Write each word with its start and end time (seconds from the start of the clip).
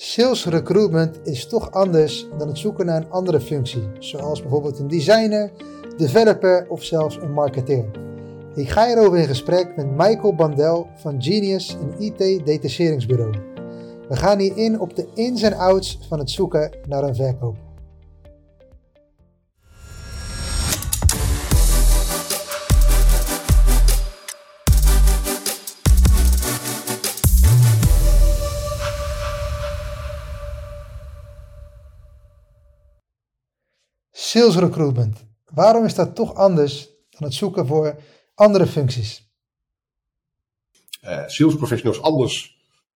Sales 0.00 0.46
recruitment 0.46 1.18
is 1.24 1.46
toch 1.46 1.70
anders 1.70 2.28
dan 2.38 2.48
het 2.48 2.58
zoeken 2.58 2.86
naar 2.86 2.96
een 2.96 3.10
andere 3.10 3.40
functie, 3.40 3.88
zoals 3.98 4.40
bijvoorbeeld 4.40 4.78
een 4.78 4.88
designer, 4.88 5.50
developer 5.96 6.66
of 6.68 6.82
zelfs 6.84 7.16
een 7.16 7.32
marketeer. 7.32 7.84
Ik 8.54 8.68
ga 8.68 8.86
hierover 8.86 9.18
in 9.18 9.26
gesprek 9.26 9.76
met 9.76 9.90
Michael 9.90 10.34
Bandel 10.34 10.86
van 10.96 11.22
Genius, 11.22 11.76
een 11.80 11.94
IT-detacheringsbureau. 11.98 13.34
We 14.08 14.16
gaan 14.16 14.38
hier 14.38 14.56
in 14.56 14.80
op 14.80 14.96
de 14.96 15.06
ins 15.14 15.42
en 15.42 15.54
outs 15.54 15.98
van 16.08 16.18
het 16.18 16.30
zoeken 16.30 16.70
naar 16.88 17.02
een 17.02 17.14
verkoper. 17.14 17.67
Sales 34.38 34.56
recruitment. 34.56 35.24
Waarom 35.54 35.84
is 35.84 35.94
dat 35.94 36.14
toch 36.14 36.34
anders 36.34 36.88
dan 37.10 37.22
het 37.28 37.34
zoeken 37.34 37.66
voor 37.66 37.98
andere 38.34 38.66
functies? 38.66 39.30
Uh, 41.04 41.22
sales 41.26 41.56
professionals 41.56 42.02
anders 42.02 42.56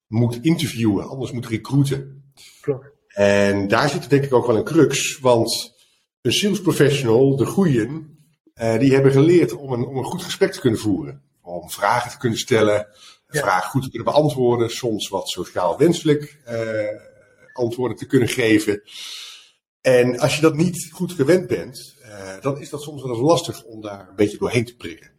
moet 0.08 0.40
interviewen, 0.42 1.08
anders 1.08 1.32
moet 1.32 1.48
recruiten. 1.48 2.32
Klopt. 2.62 2.86
En 3.08 3.68
daar 3.68 3.90
zit 3.90 4.10
denk 4.10 4.24
ik 4.24 4.34
ook 4.34 4.48
wel 4.48 4.56
een 4.56 4.64
crux, 4.64 5.20
want 5.20 5.74
een 6.22 6.34
sales 6.34 6.62
professional, 6.62 7.36
de 7.36 7.46
goeien, 7.46 8.18
uh, 8.56 8.80
die 8.80 8.94
hebben 8.94 9.12
geleerd 9.12 9.54
om 9.54 9.72
een, 9.72 9.86
om 9.86 9.98
een 9.98 10.04
goed 10.04 10.24
gesprek 10.24 10.52
te 10.52 10.60
kunnen 10.60 10.80
voeren. 10.80 11.22
Om 11.42 11.70
vragen 11.70 12.12
te 12.12 12.18
kunnen 12.18 12.40
stellen, 12.40 12.88
ja. 13.30 13.40
vragen 13.40 13.70
goed 13.70 13.84
te 13.84 13.90
kunnen 13.90 14.14
beantwoorden, 14.14 14.70
soms 14.70 15.08
wat 15.08 15.30
sociaal 15.30 15.78
wenselijk 15.78 16.42
uh, 16.50 17.02
antwoorden 17.54 17.98
te 17.98 18.06
kunnen 18.06 18.30
geven. 18.30 18.82
En 19.82 20.20
als 20.20 20.36
je 20.36 20.42
dat 20.42 20.56
niet 20.56 20.90
goed 20.92 21.12
gewend 21.12 21.48
bent, 21.48 21.96
uh, 22.02 22.42
dan 22.42 22.60
is 22.60 22.70
dat 22.70 22.82
soms 22.82 23.02
wel 23.02 23.12
eens 23.12 23.22
lastig 23.22 23.64
om 23.64 23.82
daar 23.82 24.10
een 24.10 24.16
beetje 24.16 24.38
doorheen 24.38 24.66
te 24.66 24.76
prikken. 24.76 25.12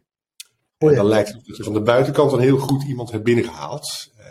Oh 0.77 0.89
ja. 0.89 0.89
En 0.89 0.95
dan 0.95 1.05
lijkt 1.05 1.33
het 1.33 1.45
dat 1.45 1.57
je 1.57 1.63
van 1.63 1.73
de 1.73 1.81
buitenkant 1.81 2.31
een 2.31 2.39
heel 2.39 2.57
goed 2.57 2.83
iemand 2.83 3.11
hebt 3.11 3.23
binnengehaald. 3.23 4.11
Uh, 4.19 4.25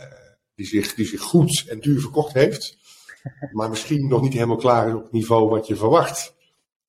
die, 0.54 0.66
zich, 0.66 0.94
die 0.94 1.06
zich 1.06 1.20
goed 1.20 1.64
en 1.68 1.80
duur 1.80 2.00
verkocht 2.00 2.32
heeft. 2.32 2.78
Maar 3.52 3.68
misschien 3.68 4.08
nog 4.08 4.22
niet 4.22 4.32
helemaal 4.32 4.56
klaar 4.56 4.88
is 4.88 4.94
op 4.94 5.02
het 5.02 5.12
niveau 5.12 5.48
wat 5.48 5.66
je 5.66 5.76
verwacht. 5.76 6.34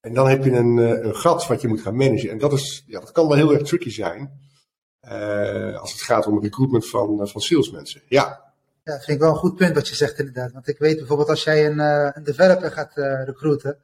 En 0.02 0.14
dan 0.14 0.28
heb 0.28 0.44
je 0.44 0.52
een, 0.52 0.78
uh, 0.78 1.04
een 1.04 1.16
gat 1.16 1.48
wat 1.48 1.62
je 1.62 1.68
moet 1.68 1.82
gaan 1.82 1.96
managen. 1.96 2.30
En 2.30 2.38
dat, 2.38 2.54
is, 2.54 2.84
ja, 2.88 3.00
dat 3.00 3.12
kan 3.12 3.28
wel 3.28 3.38
heel 3.38 3.54
erg 3.54 3.68
tricky 3.68 3.90
zijn. 3.90 4.40
als 5.80 5.92
het 5.92 6.02
gaat 6.02 6.28
om 6.28 6.42
recruitment 6.42 6.90
van, 6.90 7.28
van 7.28 7.42
salesmensen. 7.42 8.02
Ja, 8.08 8.51
ja, 8.84 8.94
vind 8.94 9.08
ik 9.08 9.20
wel 9.20 9.30
een 9.30 9.36
goed 9.36 9.56
punt 9.56 9.76
wat 9.76 9.88
je 9.88 9.96
zegt 9.96 10.20
inderdaad. 10.20 10.52
Want 10.52 10.68
ik 10.68 10.80
weet 10.80 10.98
bijvoorbeeld 10.98 11.30
als 11.30 11.44
jij 11.44 11.66
een, 11.66 11.78
uh, 11.78 12.10
een 12.14 12.24
developer 12.24 12.72
gaat 12.72 12.98
uh, 12.98 13.24
recruiten, 13.24 13.84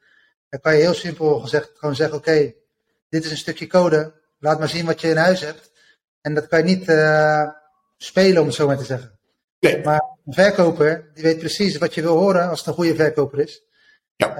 dan 0.49 0.59
kan 0.59 0.75
je 0.75 0.81
heel 0.81 0.93
simpel 0.93 1.39
gezegd 1.39 1.71
gewoon 1.75 1.95
zeggen, 1.95 2.17
oké, 2.17 2.29
okay, 2.29 2.55
dit 3.09 3.25
is 3.25 3.31
een 3.31 3.37
stukje 3.37 3.67
code, 3.67 4.13
laat 4.39 4.59
maar 4.59 4.69
zien 4.69 4.85
wat 4.85 5.01
je 5.01 5.09
in 5.09 5.17
huis 5.17 5.41
hebt. 5.41 5.71
En 6.21 6.33
dat 6.33 6.47
kan 6.47 6.59
je 6.59 6.65
niet 6.65 6.89
uh, 6.89 7.49
spelen, 7.97 8.41
om 8.41 8.47
het 8.47 8.55
zo 8.55 8.67
maar 8.67 8.77
te 8.77 8.83
zeggen. 8.83 9.19
Nee. 9.59 9.83
Maar 9.83 10.01
een 10.25 10.33
verkoper, 10.33 11.09
die 11.13 11.23
weet 11.23 11.39
precies 11.39 11.77
wat 11.77 11.93
je 11.93 12.01
wil 12.01 12.17
horen 12.17 12.49
als 12.49 12.59
het 12.59 12.67
een 12.67 12.73
goede 12.73 12.95
verkoper 12.95 13.39
is. 13.39 13.65
Ja. 14.15 14.35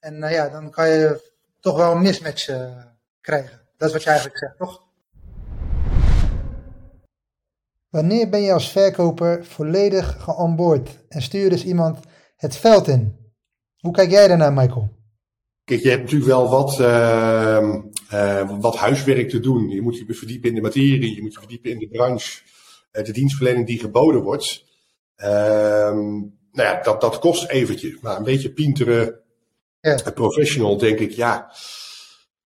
en 0.00 0.16
ja, 0.18 0.48
dan 0.48 0.70
kan 0.70 0.88
je 0.88 1.32
toch 1.60 1.76
wel 1.76 1.92
een 1.92 2.02
mismatch 2.02 2.46
krijgen. 3.20 3.60
Dat 3.76 3.88
is 3.88 3.94
wat 3.94 4.02
je 4.02 4.08
eigenlijk 4.08 4.38
zegt, 4.38 4.56
toch? 4.58 4.87
Wanneer 7.90 8.28
ben 8.28 8.40
je 8.40 8.52
als 8.52 8.70
verkoper 8.70 9.44
volledig 9.44 10.22
geonboard 10.22 11.04
en 11.08 11.22
stuur 11.22 11.50
dus 11.50 11.64
iemand 11.64 11.98
het 12.36 12.56
veld 12.56 12.88
in? 12.88 13.16
Hoe 13.78 13.92
kijk 13.92 14.10
jij 14.10 14.28
daarnaar, 14.28 14.52
Michael? 14.52 14.96
Kijk, 15.64 15.82
je 15.82 15.88
hebt 15.88 16.02
natuurlijk 16.02 16.30
wel 16.30 16.48
wat, 16.48 16.80
uh, 16.80 17.74
uh, 18.12 18.60
wat 18.60 18.76
huiswerk 18.76 19.28
te 19.28 19.40
doen. 19.40 19.68
Je 19.68 19.82
moet 19.82 19.98
je 19.98 20.14
verdiepen 20.14 20.48
in 20.48 20.54
de 20.54 20.60
materie, 20.60 21.14
je 21.14 21.22
moet 21.22 21.32
je 21.32 21.38
verdiepen 21.38 21.70
in 21.70 21.78
de 21.78 21.88
branche, 21.88 22.42
uh, 22.92 23.04
de 23.04 23.12
dienstverlening 23.12 23.66
die 23.66 23.78
geboden 23.78 24.22
wordt. 24.22 24.64
Ehm, 25.16 26.06
nou 26.52 26.68
ja, 26.68 26.80
dat, 26.82 27.00
dat 27.00 27.18
kost 27.18 27.48
eventjes. 27.48 28.00
Maar 28.00 28.16
een 28.16 28.24
beetje 28.24 28.52
pienteren, 28.52 29.20
ja. 29.80 30.10
professional, 30.14 30.78
denk 30.78 30.98
ik, 30.98 31.10
ja. 31.10 31.52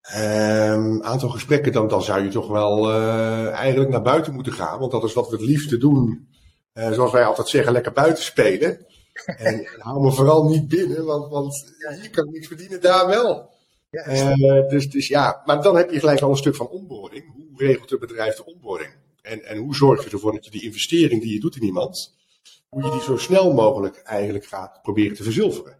Um, 0.09 1.01
aantal 1.03 1.29
gesprekken, 1.29 1.71
dan, 1.71 1.87
dan 1.87 2.03
zou 2.03 2.23
je 2.23 2.29
toch 2.29 2.47
wel 2.47 2.89
uh, 2.89 3.47
eigenlijk 3.47 3.89
naar 3.89 4.01
buiten 4.01 4.33
moeten 4.33 4.53
gaan. 4.53 4.79
Want 4.79 4.91
dat 4.91 5.03
is 5.03 5.13
wat 5.13 5.29
we 5.29 5.35
het 5.35 5.45
liefste 5.45 5.77
doen. 5.77 6.27
Uh, 6.73 6.91
zoals 6.91 7.11
wij 7.11 7.25
altijd 7.25 7.47
zeggen, 7.47 7.71
lekker 7.71 7.91
buiten 7.91 8.23
spelen. 8.23 8.85
En, 9.37 9.67
hou 9.77 10.01
me 10.01 10.11
vooral 10.11 10.43
niet 10.43 10.67
binnen, 10.67 11.05
want, 11.05 11.31
want 11.31 11.73
hier 12.01 12.09
kan 12.09 12.25
ik 12.25 12.31
niets 12.31 12.47
verdienen, 12.47 12.81
daar 12.81 13.07
wel. 13.07 13.49
Ja, 13.89 14.35
uh, 14.35 14.69
dus, 14.69 14.89
dus 14.89 15.07
ja, 15.07 15.41
maar 15.45 15.61
dan 15.61 15.75
heb 15.75 15.91
je 15.91 15.99
gelijk 15.99 16.21
al 16.21 16.29
een 16.29 16.37
stuk 16.37 16.55
van 16.55 16.67
onboarding. 16.67 17.33
Hoe 17.33 17.65
regelt 17.65 17.89
het 17.89 17.99
bedrijf 17.99 18.35
de 18.35 18.45
onboarding? 18.45 18.89
En, 19.21 19.43
en 19.43 19.57
hoe 19.57 19.75
zorg 19.75 20.03
je 20.03 20.09
ervoor 20.09 20.31
dat 20.31 20.45
je 20.45 20.51
die 20.51 20.63
investering 20.63 21.21
die 21.21 21.33
je 21.33 21.39
doet 21.39 21.55
in 21.55 21.63
iemand, 21.63 22.15
hoe 22.69 22.83
je 22.83 22.91
die 22.91 23.01
zo 23.01 23.17
snel 23.17 23.53
mogelijk 23.53 23.97
eigenlijk 23.97 24.45
gaat 24.45 24.81
proberen 24.81 25.15
te 25.15 25.23
verzilveren? 25.23 25.77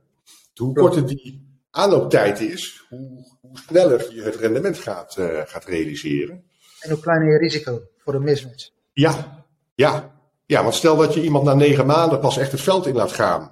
Hoe 0.56 0.74
korter 0.74 1.08
die 1.08 1.51
aanlooptijd 1.72 2.40
is, 2.40 2.86
hoe, 2.90 3.26
hoe 3.42 3.58
sneller 3.58 4.14
je 4.14 4.22
het 4.22 4.36
rendement 4.36 4.78
gaat, 4.78 5.16
uh, 5.20 5.42
gaat 5.46 5.66
realiseren. 5.66 6.44
En 6.80 6.90
hoe 6.90 7.00
kleiner 7.00 7.32
je 7.32 7.38
risico 7.38 7.82
voor 7.98 8.14
een 8.14 8.24
mismatch. 8.24 8.70
Ja, 8.94 9.46
ja. 9.76 10.20
Ja, 10.46 10.62
want 10.62 10.76
stel 10.76 10.98
dat 10.98 11.14
je 11.14 11.24
iemand 11.24 11.44
na 11.44 11.54
negen 11.54 11.86
maanden 11.86 12.20
pas 12.20 12.38
echt 12.38 12.52
het 12.52 12.62
veld 12.62 12.86
in 12.86 12.96
laat 12.96 13.12
gaan. 13.12 13.52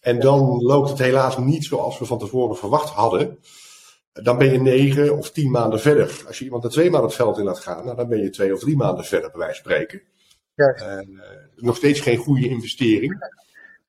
En 0.00 0.20
dan 0.20 0.62
loopt 0.62 0.88
het 0.88 0.98
helaas 0.98 1.38
niet 1.38 1.64
zoals 1.64 1.98
we 1.98 2.04
van 2.04 2.18
tevoren 2.18 2.56
verwacht 2.56 2.88
hadden. 2.88 3.38
Dan 4.12 4.38
ben 4.38 4.52
je 4.52 4.60
negen 4.60 5.16
of 5.16 5.30
tien 5.30 5.50
maanden 5.50 5.80
verder. 5.80 6.22
Als 6.26 6.38
je 6.38 6.44
iemand 6.44 6.62
na 6.62 6.68
twee 6.68 6.90
maanden 6.90 7.08
het 7.08 7.18
veld 7.18 7.38
in 7.38 7.44
laat 7.44 7.58
gaan, 7.58 7.84
nou, 7.84 7.96
dan 7.96 8.08
ben 8.08 8.22
je 8.22 8.30
twee 8.30 8.52
of 8.52 8.60
drie 8.60 8.76
maanden 8.76 9.04
verder, 9.04 9.30
bij 9.30 9.38
wijze 9.38 9.62
van 9.62 9.70
spreken. 9.70 10.02
Ja. 10.54 10.98
Uh, 10.98 11.06
nog 11.56 11.76
steeds 11.76 12.00
geen 12.00 12.16
goede 12.16 12.48
investering. 12.48 13.28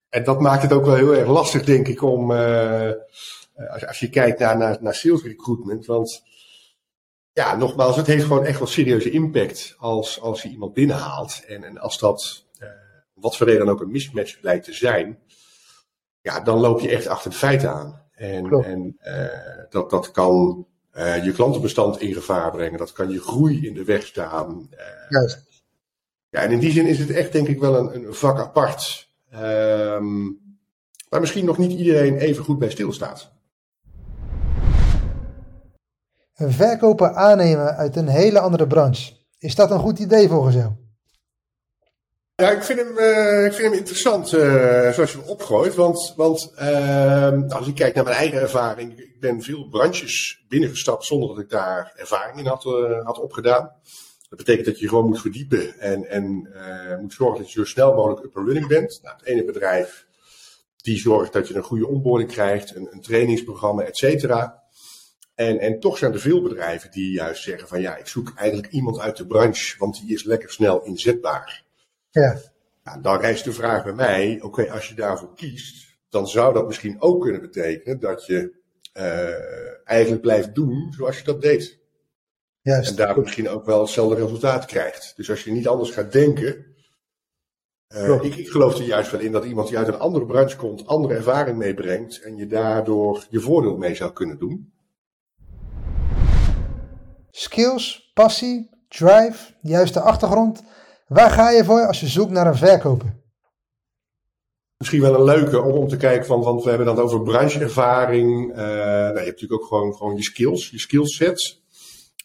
En 0.10 0.24
dat 0.24 0.42
maakt 0.42 0.62
het 0.62 0.74
ook 0.74 0.86
wel 0.86 0.96
heel 0.96 1.16
erg 1.16 1.28
lastig, 1.28 1.64
denk 1.64 1.88
ik, 1.88 2.02
om. 2.02 2.32
Uh, 2.32 2.92
als, 3.68 3.88
als, 3.88 4.00
je 4.00 4.10
kijkt 4.10 4.40
naar, 4.40 4.58
naar, 4.58 4.78
naar 4.82 4.96
sales 4.96 5.24
recruitment. 5.24 5.86
Want 5.86 6.24
ja, 7.34 7.56
nogmaals, 7.56 7.96
het 7.96 8.08
heeft 8.08 8.24
gewoon 8.24 8.46
echt 8.46 8.60
wel 8.60 8.68
serieuze 8.68 9.10
impact 9.10 9.76
als, 9.78 10.22
als 10.22 10.42
je 10.42 10.50
iemand 10.50 10.74
binnenhaalt. 10.74 11.44
En, 11.48 11.64
en 11.64 11.78
als 11.78 12.00
dat, 12.00 12.46
uh, 12.62 12.68
wat 13.14 13.38
voor 13.38 13.48
reden 13.48 13.66
dan 13.66 13.76
ook, 13.76 13.82
een 13.82 13.92
mismatch 13.92 14.40
blijkt 14.40 14.66
te 14.66 14.74
zijn. 14.74 15.20
Ja, 16.22 16.40
dan 16.40 16.60
loop 16.60 16.80
je 16.80 16.90
echt 16.90 17.08
achter 17.08 17.30
de 17.32 17.38
feiten 17.38 17.70
aan. 17.74 18.08
En, 18.12 18.46
en 18.46 18.98
uh, 19.04 19.66
dat, 19.70 19.90
dat 19.90 20.12
kan 20.12 20.68
uh, 20.94 21.26
je 21.26 21.32
klantenbestand 21.32 22.02
in 22.02 22.14
gevaar 22.14 22.52
brengen. 22.52 22.78
Dat 22.78 22.92
kan 22.92 23.10
je 23.10 23.22
groei 23.22 23.68
in 23.68 23.74
de 23.74 23.84
weg 23.84 24.06
staan. 24.06 24.70
Juist. 25.10 25.48
Ja, 26.30 26.42
en 26.42 26.52
in 26.52 26.60
die 26.60 26.72
zin 26.72 26.86
is 26.86 27.00
het 27.00 27.10
echt 27.10 27.32
denk 27.32 27.48
ik 27.48 27.60
wel 27.60 27.76
een, 27.78 27.96
een 27.96 28.14
vak 28.14 28.40
apart. 28.40 29.10
Um, 29.34 30.58
waar 31.10 31.20
misschien 31.20 31.46
nog 31.46 31.58
niet 31.58 31.80
iedereen 31.80 32.18
even 32.18 32.44
goed 32.44 32.60
bij 32.60 32.70
stilstaat. 32.70 33.32
Een 36.40 36.52
verkoper 36.52 37.14
aannemen 37.14 37.76
uit 37.76 37.96
een 37.96 38.08
hele 38.08 38.40
andere 38.40 38.68
branche. 38.68 39.14
Is 39.40 39.56
dat 39.56 39.72
een 39.72 39.80
goed 39.80 40.00
idee 40.00 40.28
volgens 40.28 40.56
jou? 40.56 40.72
Ja, 42.36 42.52
ik 42.52 42.64
vind 42.64 42.80
hem, 42.80 42.98
uh, 42.98 43.46
ik 43.46 43.54
vind 43.54 43.70
hem 43.70 43.78
interessant 43.78 44.34
uh, 44.34 44.92
zoals 44.92 45.12
je 45.12 45.18
hem 45.18 45.28
opgooit. 45.28 45.76
Want, 45.76 46.14
want 46.16 46.54
uh, 46.62 47.42
als 47.48 47.68
ik 47.68 47.76
kijk 47.76 47.96
naar 47.96 48.04
mijn 48.04 48.16
eigen 48.16 48.42
ervaring. 48.42 49.00
Ik 49.00 49.20
ben 49.20 49.42
veel 49.42 49.68
branches 49.70 50.46
binnengestapt 50.48 51.06
zonder 51.06 51.30
dat 51.30 51.40
ik 51.40 51.50
daar 51.50 51.94
ervaring 51.96 52.40
in 52.40 52.46
had, 52.46 52.66
uh, 52.66 53.06
had 53.06 53.20
opgedaan. 53.20 53.72
Dat 54.30 54.38
betekent 54.38 54.66
dat 54.66 54.80
je 54.80 54.88
gewoon 54.88 55.08
moet 55.08 55.22
verdiepen 55.22 55.80
en, 55.80 56.10
en 56.10 56.50
moet 57.02 57.14
zorgen 57.14 57.38
dat 57.38 57.52
je 57.52 57.60
zo 57.60 57.66
snel 57.66 57.94
mogelijk 57.94 58.26
up 58.26 58.38
and 58.38 58.46
running 58.46 58.68
bent. 58.68 59.00
Nou, 59.04 59.16
het 59.18 59.26
ene 59.26 59.46
bedrijf 59.46 60.06
die 60.76 60.98
zorgt 60.98 61.34
dat 61.34 61.48
je 61.48 61.56
een 61.56 61.64
goede 61.64 61.88
onboarding 61.88 62.32
krijgt, 62.32 62.76
een, 62.76 62.88
een 62.92 63.02
trainingsprogramma, 63.02 63.84
et 63.84 63.98
cetera. 63.98 64.59
En, 65.40 65.60
en 65.60 65.80
toch 65.80 65.98
zijn 65.98 66.14
er 66.14 66.20
veel 66.20 66.42
bedrijven 66.42 66.92
die 66.92 67.12
juist 67.12 67.44
zeggen 67.44 67.68
van 67.68 67.82
ja, 67.82 67.96
ik 67.96 68.08
zoek 68.08 68.34
eigenlijk 68.36 68.74
iemand 68.74 69.00
uit 69.00 69.18
de 69.18 69.28
branche, 69.28 69.76
want 69.78 70.02
die 70.02 70.14
is 70.14 70.24
lekker 70.24 70.50
snel 70.50 70.84
inzetbaar. 70.84 71.64
Ja. 72.12 72.38
Nou, 72.84 73.02
dan 73.02 73.20
rijst 73.20 73.44
de 73.44 73.54
vraag 73.54 73.84
bij 73.84 73.94
mij, 73.94 74.36
oké, 74.36 74.46
okay, 74.46 74.70
als 74.70 74.88
je 74.88 74.96
daarvoor 74.96 75.34
kiest, 75.36 75.98
dan 76.10 76.28
zou 76.28 76.54
dat 76.54 76.68
misschien 76.68 77.02
ook 77.02 77.22
kunnen 77.22 77.42
betekenen 77.42 78.00
dat 78.00 78.26
je 78.26 78.54
uh, 78.94 79.88
eigenlijk 79.90 80.22
blijft 80.22 80.56
doen 80.56 80.94
zoals 80.98 81.18
je 81.18 81.24
dat 81.24 81.42
deed. 81.42 81.80
Juist. 82.62 82.90
En 82.90 82.96
daar 82.96 83.20
misschien 83.20 83.50
ook 83.50 83.66
wel 83.66 83.82
hetzelfde 83.82 84.16
resultaat 84.16 84.66
krijgt. 84.66 85.14
Dus 85.16 85.30
als 85.30 85.44
je 85.44 85.52
niet 85.52 85.68
anders 85.68 85.92
gaat 85.92 86.12
denken. 86.12 86.66
Uh, 87.96 88.24
ik, 88.24 88.36
ik 88.36 88.50
geloof 88.50 88.78
er 88.78 88.84
juist 88.84 89.12
wel 89.12 89.22
in 89.22 89.32
dat 89.32 89.46
iemand 89.46 89.68
die 89.68 89.78
uit 89.78 89.88
een 89.88 90.00
andere 90.00 90.26
branche 90.26 90.56
komt, 90.58 90.88
andere 90.88 91.14
ervaring 91.14 91.58
meebrengt 91.58 92.22
en 92.22 92.36
je 92.36 92.48
daardoor 92.48 93.26
je 93.30 93.40
voordeel 93.40 93.78
mee 93.78 93.96
zou 93.96 94.14
kunnen 94.14 94.40
doen. 94.40 94.78
Skills, 97.32 98.12
passie, 98.14 98.70
drive, 98.88 99.54
juiste 99.62 100.00
achtergrond. 100.00 100.64
Waar 101.08 101.30
ga 101.30 101.50
je 101.50 101.64
voor 101.64 101.88
als 101.88 102.00
je 102.00 102.08
zoekt 102.08 102.32
naar 102.32 102.48
een 102.48 102.56
verkoper? 102.56 103.18
Misschien 104.78 105.02
wel 105.02 105.14
een 105.14 105.24
leuke 105.24 105.62
om, 105.62 105.72
om 105.72 105.88
te 105.88 105.98
kijken 105.98 106.26
van, 106.26 106.42
want 106.42 106.64
we 106.64 106.70
hebben 106.70 106.88
dan 106.88 107.00
over 107.00 107.22
brancheervaring. 107.22 108.50
Uh, 108.50 108.56
nou, 108.58 109.08
je 109.08 109.26
hebt 109.26 109.42
natuurlijk 109.42 109.62
ook 109.62 109.68
gewoon, 109.68 109.96
gewoon 109.96 110.16
je 110.16 110.24
skills, 110.24 110.70
je 110.70 110.80
skillsets. 110.80 111.64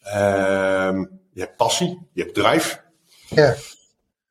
Uh, 0.06 1.02
je 1.32 1.40
hebt 1.40 1.56
passie, 1.56 2.08
je 2.12 2.22
hebt 2.22 2.34
drive. 2.34 2.80
Ja. 3.28 3.54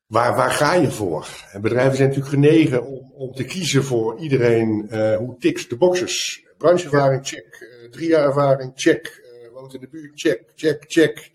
Waar, 0.07 0.35
waar 0.35 0.51
ga 0.51 0.73
je 0.73 0.91
voor? 0.91 1.27
En 1.51 1.61
bedrijven 1.61 1.95
zijn 1.95 2.09
natuurlijk 2.09 2.35
genegen 2.35 2.85
om, 2.85 3.11
om 3.13 3.33
te 3.33 3.43
kiezen 3.43 3.83
voor 3.83 4.19
iedereen. 4.19 4.87
Uh, 4.91 5.17
hoe 5.17 5.37
tiks 5.37 5.67
de 5.67 5.77
boxes? 5.77 6.45
Brancheervaring, 6.57 7.27
check. 7.27 7.67
Uh, 7.83 7.91
drie 7.91 8.07
jaar 8.07 8.25
ervaring, 8.25 8.71
check. 8.75 9.22
Woont 9.63 9.75
in 9.75 9.81
de 9.81 9.89
buurt, 9.89 10.19
check, 10.19 10.43
check, 10.55 10.83
check. 10.87 11.31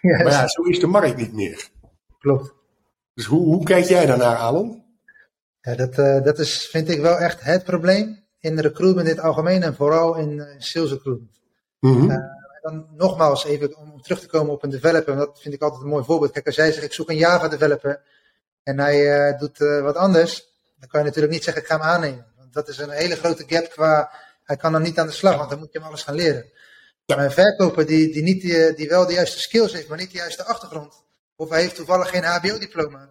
Yes. 0.00 0.22
Maar 0.22 0.32
ja, 0.32 0.48
zo 0.48 0.62
is 0.62 0.80
de 0.80 0.86
markt 0.86 1.16
niet 1.16 1.32
meer. 1.32 1.68
Klopt. 2.18 2.52
Dus 3.14 3.24
hoe, 3.24 3.44
hoe 3.44 3.64
kijk 3.64 3.84
jij 3.84 4.06
daarnaar, 4.06 4.36
Alon? 4.36 4.84
Ja, 5.60 5.74
dat, 5.74 5.98
uh, 5.98 6.22
dat 6.22 6.38
is, 6.38 6.66
vind 6.66 6.88
ik 6.88 7.00
wel 7.00 7.16
echt 7.18 7.40
het 7.40 7.64
probleem 7.64 8.24
in 8.38 8.58
recruitment 8.58 9.08
in 9.08 9.14
het 9.14 9.24
algemeen 9.24 9.62
en 9.62 9.74
vooral 9.74 10.16
in 10.16 10.46
sales 10.58 10.90
recruitment. 10.90 11.40
Mm 11.80 11.92
-hmm. 11.92 12.10
uh, 12.10 12.16
dan 12.62 12.86
nogmaals, 12.96 13.44
even 13.44 13.76
om 13.76 14.02
terug 14.02 14.20
te 14.20 14.26
komen 14.26 14.52
op 14.52 14.62
een 14.62 14.70
developer, 14.70 15.16
dat 15.16 15.40
vind 15.40 15.54
ik 15.54 15.62
altijd 15.62 15.82
een 15.82 15.88
mooi 15.88 16.04
voorbeeld. 16.04 16.32
Kijk, 16.32 16.46
als 16.46 16.56
jij 16.56 16.72
zegt, 16.72 16.84
ik 16.84 16.92
zoek 16.92 17.10
een 17.10 17.16
Java 17.16 17.48
developer 17.48 18.02
en 18.62 18.78
hij 18.78 19.30
uh, 19.32 19.38
doet 19.38 19.58
wat 19.58 19.96
anders, 19.96 20.52
dan 20.78 20.88
kan 20.88 21.00
je 21.00 21.06
natuurlijk 21.06 21.32
niet 21.32 21.44
zeggen, 21.44 21.62
ik 21.62 21.68
ga 21.68 21.76
hem 21.76 21.86
aannemen. 21.86 22.26
Want 22.36 22.52
dat 22.52 22.68
is 22.68 22.78
een 22.78 22.90
hele 22.90 23.16
grote 23.16 23.44
gap 23.46 23.70
qua, 23.70 24.10
hij 24.44 24.56
kan 24.56 24.72
dan 24.72 24.82
niet 24.82 24.98
aan 24.98 25.06
de 25.06 25.12
slag, 25.12 25.36
want 25.36 25.50
dan 25.50 25.58
moet 25.58 25.72
je 25.72 25.78
hem 25.78 25.88
alles 25.88 26.02
gaan 26.02 26.14
leren. 26.14 26.50
Ja. 27.08 27.16
Maar 27.16 27.24
een 27.24 27.32
verkoper 27.32 27.86
die, 27.86 28.12
die, 28.12 28.22
niet 28.22 28.40
die, 28.40 28.74
die 28.74 28.88
wel 28.88 29.06
de 29.06 29.12
juiste 29.12 29.40
skills 29.40 29.72
heeft, 29.72 29.88
maar 29.88 29.98
niet 29.98 30.10
de 30.10 30.16
juiste 30.16 30.44
achtergrond, 30.44 31.04
of 31.36 31.48
hij 31.48 31.60
heeft 31.60 31.74
toevallig 31.74 32.08
geen 32.08 32.24
HBO-diploma. 32.24 33.10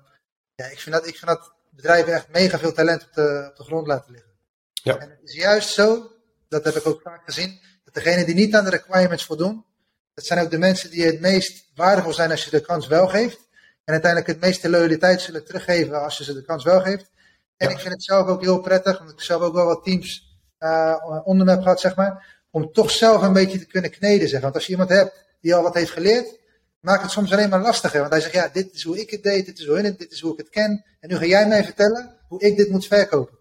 Ja, 0.56 0.66
ik 0.66 0.80
vind, 0.80 0.96
dat, 0.96 1.08
ik 1.08 1.16
vind 1.16 1.28
dat 1.28 1.54
bedrijven 1.70 2.14
echt 2.14 2.30
mega 2.30 2.60
veel 2.60 2.74
talent 2.74 3.04
op 3.04 3.14
de, 3.14 3.48
op 3.50 3.58
de 3.58 3.64
grond 3.64 3.88
laten 3.88 4.12
liggen. 4.12 4.32
Ja. 4.74 4.98
En 4.98 5.10
het 5.10 5.20
is 5.24 5.36
juist 5.36 5.70
zo, 5.70 6.12
dat 6.50 6.64
heb 6.64 6.76
ik 6.76 6.88
ook 6.88 7.02
vaak 7.02 7.26
gezien, 7.26 7.60
dat 7.84 7.94
degenen 7.94 8.26
die 8.26 8.36
niet 8.36 8.56
aan 8.56 8.64
de 8.64 8.70
requirements 8.70 9.26
voldoen, 9.26 9.66
dat 10.14 10.26
zijn 10.26 10.40
ook 10.40 10.52
de 10.52 10.58
mensen 10.58 10.90
die 10.90 11.06
het 11.06 11.20
meest 11.20 11.72
waardevol 11.76 12.14
zijn 12.14 12.32
als 12.32 12.44
je 12.44 12.52
de 12.52 12.62
kans 12.62 12.88
wel 12.88 13.08
geeft. 13.08 13.40
En 13.84 13.94
uiteindelijk 13.94 14.32
het 14.32 14.42
meeste 14.42 14.70
loyaliteit 14.70 15.22
zullen 15.22 15.46
teruggeven 15.46 16.04
als 16.04 16.18
je 16.18 16.24
ze 16.24 16.34
de 16.34 16.42
kans 16.42 16.64
wel 16.64 16.82
geeft. 16.82 17.12
En 17.58 17.68
ja. 17.68 17.74
ik 17.74 17.80
vind 17.80 17.94
het 17.94 18.04
zelf 18.04 18.28
ook 18.28 18.42
heel 18.42 18.62
prettig, 18.62 19.00
omdat 19.00 19.14
ik 19.14 19.22
zelf 19.22 19.42
ook 19.42 19.54
wel 19.54 19.66
wat 19.66 19.84
teams 19.84 20.38
uh, 20.60 21.22
onder 21.24 21.46
me 21.46 21.52
heb 21.52 21.62
gehad, 21.62 21.80
zeg 21.80 21.96
maar, 21.96 22.37
om 22.58 22.72
toch 22.72 22.92
zelf 22.92 23.22
een 23.22 23.34
beetje 23.34 23.60
te 23.60 23.66
kunnen 23.66 23.92
kneden. 23.92 24.30
Zeg. 24.30 24.42
Want 24.42 24.54
als 24.54 24.66
je 24.66 24.72
iemand 24.72 24.90
hebt 24.90 25.26
die 25.42 25.56
al 25.56 25.64
wat 25.64 25.74
heeft 25.74 25.92
geleerd, 25.92 26.40
maakt 26.80 27.02
het 27.02 27.12
soms 27.12 27.32
alleen 27.32 27.50
maar 27.50 27.62
lastiger. 27.62 28.00
Want 28.00 28.12
hij 28.12 28.22
zegt, 28.22 28.34
ja, 28.34 28.50
dit 28.54 28.74
is 28.74 28.84
hoe 28.84 29.00
ik 29.00 29.10
het 29.10 29.24
deed, 29.24 29.46
dit 29.46 29.60
is 29.60 29.66
hoe, 29.66 29.78
het, 29.78 30.00
dit 30.00 30.12
is 30.12 30.22
hoe 30.22 30.32
ik 30.32 30.38
het 30.38 30.50
ken. 30.50 30.86
En 31.00 31.10
nu 31.10 31.16
ga 31.16 31.26
jij 31.26 31.48
mij 31.48 31.64
vertellen 31.64 32.16
hoe 32.28 32.42
ik 32.42 32.58
dit 32.58 32.70
moet 32.70 32.88
verkopen. 32.88 33.38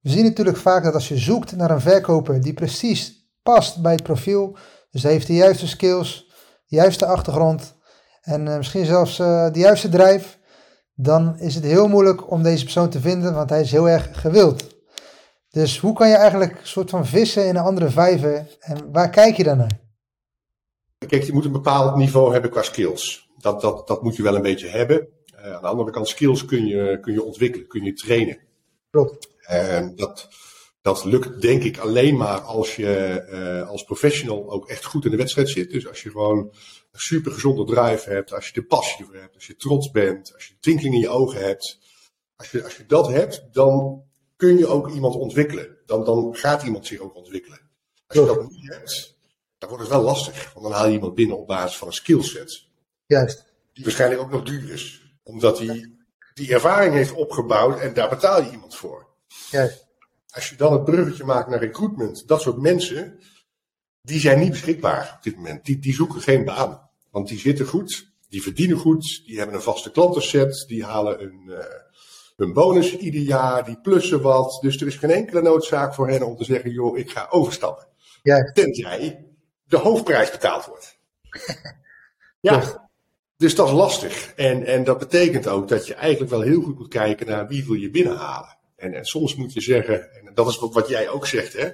We 0.00 0.10
zien 0.10 0.24
natuurlijk 0.24 0.56
vaak 0.56 0.84
dat 0.84 0.94
als 0.94 1.08
je 1.08 1.16
zoekt 1.16 1.56
naar 1.56 1.70
een 1.70 1.80
verkoper 1.80 2.42
die 2.42 2.54
precies 2.54 3.30
past 3.42 3.82
bij 3.82 3.92
het 3.92 4.02
profiel, 4.02 4.56
dus 4.90 5.02
heeft 5.02 5.26
de 5.26 5.34
juiste 5.34 5.68
skills, 5.68 6.26
de 6.66 6.76
juiste 6.76 7.06
achtergrond 7.06 7.74
en 8.20 8.46
uh, 8.46 8.56
misschien 8.56 8.84
zelfs 8.84 9.18
uh, 9.18 9.52
de 9.52 9.58
juiste 9.58 9.88
drijf, 9.88 10.38
dan 10.94 11.38
is 11.38 11.54
het 11.54 11.64
heel 11.64 11.88
moeilijk 11.88 12.30
om 12.30 12.42
deze 12.42 12.62
persoon 12.62 12.90
te 12.90 13.00
vinden, 13.00 13.34
want 13.34 13.50
hij 13.50 13.60
is 13.60 13.70
heel 13.70 13.88
erg 13.88 14.20
gewild. 14.20 14.72
Dus 15.52 15.78
hoe 15.78 15.92
kan 15.92 16.08
je 16.08 16.16
eigenlijk 16.16 16.60
een 16.60 16.66
soort 16.66 16.90
van 16.90 17.06
vissen 17.06 17.46
in 17.46 17.56
een 17.56 17.62
andere 17.62 17.90
vijver 17.90 18.56
en 18.60 18.92
waar 18.92 19.10
kijk 19.10 19.36
je 19.36 19.42
dan 19.42 19.56
naar? 19.56 19.80
Kijk, 21.06 21.22
je 21.22 21.32
moet 21.32 21.44
een 21.44 21.52
bepaald 21.52 21.96
niveau 21.96 22.32
hebben 22.32 22.50
qua 22.50 22.62
skills. 22.62 23.30
Dat, 23.36 23.60
dat, 23.60 23.86
dat 23.86 24.02
moet 24.02 24.16
je 24.16 24.22
wel 24.22 24.34
een 24.34 24.42
beetje 24.42 24.68
hebben. 24.68 25.08
Uh, 25.36 25.54
aan 25.54 25.60
de 25.60 25.66
andere 25.66 25.90
kant, 25.90 26.08
skills 26.08 26.44
kun 26.44 26.66
je, 26.66 27.00
kun 27.00 27.12
je 27.12 27.22
ontwikkelen, 27.22 27.66
kun 27.66 27.84
je 27.84 27.92
trainen. 27.92 28.38
Klopt. 28.90 29.28
En 29.40 29.96
dat, 29.96 30.28
dat 30.82 31.04
lukt 31.04 31.40
denk 31.40 31.62
ik 31.62 31.78
alleen 31.78 32.16
maar 32.16 32.40
als 32.40 32.76
je 32.76 33.24
uh, 33.30 33.68
als 33.68 33.84
professional 33.84 34.50
ook 34.50 34.68
echt 34.68 34.84
goed 34.84 35.04
in 35.04 35.10
de 35.10 35.16
wedstrijd 35.16 35.48
zit. 35.48 35.70
Dus 35.70 35.88
als 35.88 36.02
je 36.02 36.10
gewoon 36.10 36.38
een 36.92 37.00
super 37.00 37.32
gezonde 37.32 37.64
drive 37.64 38.10
hebt, 38.10 38.32
als 38.32 38.46
je 38.46 38.52
de 38.52 38.66
passie 38.66 39.04
voor 39.04 39.16
hebt, 39.16 39.34
als 39.34 39.46
je 39.46 39.56
trots 39.56 39.90
bent, 39.90 40.34
als 40.34 40.46
je 40.46 40.54
twinkeling 40.60 40.94
in 40.94 41.00
je 41.00 41.08
ogen 41.08 41.40
hebt. 41.40 41.78
Als 42.36 42.50
je, 42.50 42.64
als 42.64 42.76
je 42.76 42.86
dat 42.86 43.08
hebt, 43.08 43.46
dan 43.52 44.02
kun 44.42 44.58
je 44.58 44.66
ook 44.66 44.90
iemand 44.90 45.14
ontwikkelen. 45.14 45.76
Dan, 45.86 46.04
dan 46.04 46.36
gaat 46.36 46.62
iemand 46.62 46.86
zich 46.86 47.00
ook 47.00 47.16
ontwikkelen. 47.16 47.60
Als 48.06 48.18
je 48.18 48.26
dat 48.26 48.50
niet 48.50 48.68
hebt, 48.72 49.16
dan 49.58 49.68
wordt 49.68 49.84
het 49.84 49.92
wel 49.92 50.02
lastig. 50.02 50.52
Want 50.52 50.66
dan 50.66 50.74
haal 50.74 50.86
je 50.86 50.92
iemand 50.92 51.14
binnen 51.14 51.38
op 51.38 51.46
basis 51.46 51.78
van 51.78 51.86
een 51.86 51.92
skillset. 51.92 52.66
Juist. 53.06 53.44
Die 53.72 53.84
waarschijnlijk 53.84 54.20
ook 54.20 54.30
nog 54.30 54.42
duur 54.42 54.72
is. 54.72 55.14
Omdat 55.22 55.58
hij 55.58 55.92
die 56.34 56.52
ervaring 56.52 56.94
heeft 56.94 57.12
opgebouwd 57.12 57.80
en 57.80 57.94
daar 57.94 58.08
betaal 58.08 58.42
je 58.42 58.50
iemand 58.50 58.76
voor. 58.76 59.06
Juist. 59.50 59.86
Als 60.28 60.50
je 60.50 60.56
dan 60.56 60.72
het 60.72 60.84
bruggetje 60.84 61.24
maakt 61.24 61.48
naar 61.48 61.58
recruitment, 61.58 62.28
dat 62.28 62.40
soort 62.40 62.58
mensen, 62.58 63.18
die 64.00 64.20
zijn 64.20 64.38
niet 64.38 64.50
beschikbaar 64.50 65.14
op 65.16 65.22
dit 65.22 65.36
moment. 65.36 65.64
Die, 65.64 65.78
die 65.78 65.94
zoeken 65.94 66.20
geen 66.20 66.44
baan. 66.44 66.90
Want 67.10 67.28
die 67.28 67.38
zitten 67.38 67.66
goed, 67.66 68.12
die 68.28 68.42
verdienen 68.42 68.78
goed, 68.78 69.22
die 69.26 69.38
hebben 69.38 69.56
een 69.56 69.62
vaste 69.62 69.90
klantenset, 69.90 70.64
die 70.66 70.84
halen 70.84 71.22
een, 71.22 71.42
uh, 71.46 71.58
hun 72.42 72.52
bonus 72.52 72.96
ieder 72.96 73.20
jaar, 73.20 73.64
die 73.64 73.80
plussen 73.80 74.22
wat. 74.22 74.58
Dus 74.60 74.80
er 74.80 74.86
is 74.86 74.96
geen 74.96 75.10
enkele 75.10 75.42
noodzaak 75.42 75.94
voor 75.94 76.08
hen 76.08 76.22
om 76.22 76.36
te 76.36 76.44
zeggen, 76.44 76.70
joh, 76.70 76.98
ik 76.98 77.10
ga 77.10 77.26
overstappen. 77.30 77.86
Juist. 78.22 78.54
Tenzij 78.54 79.26
de 79.64 79.76
hoofdprijs 79.76 80.30
betaald 80.30 80.66
wordt. 80.66 80.98
ja, 82.40 82.88
dus 83.36 83.54
dat 83.54 83.66
is 83.66 83.72
lastig. 83.72 84.32
En, 84.36 84.64
en 84.64 84.84
dat 84.84 84.98
betekent 84.98 85.48
ook 85.48 85.68
dat 85.68 85.86
je 85.86 85.94
eigenlijk 85.94 86.30
wel 86.30 86.40
heel 86.40 86.62
goed 86.62 86.78
moet 86.78 86.88
kijken 86.88 87.26
naar 87.26 87.48
wie 87.48 87.64
wil 87.64 87.74
je 87.74 87.90
binnenhalen. 87.90 88.58
En, 88.76 88.94
en 88.94 89.04
soms 89.04 89.34
moet 89.34 89.52
je 89.52 89.60
zeggen, 89.60 90.12
en 90.14 90.34
dat 90.34 90.48
is 90.48 90.58
wat 90.58 90.88
jij 90.88 91.08
ook 91.08 91.26
zegt, 91.26 91.52
hè? 91.52 91.70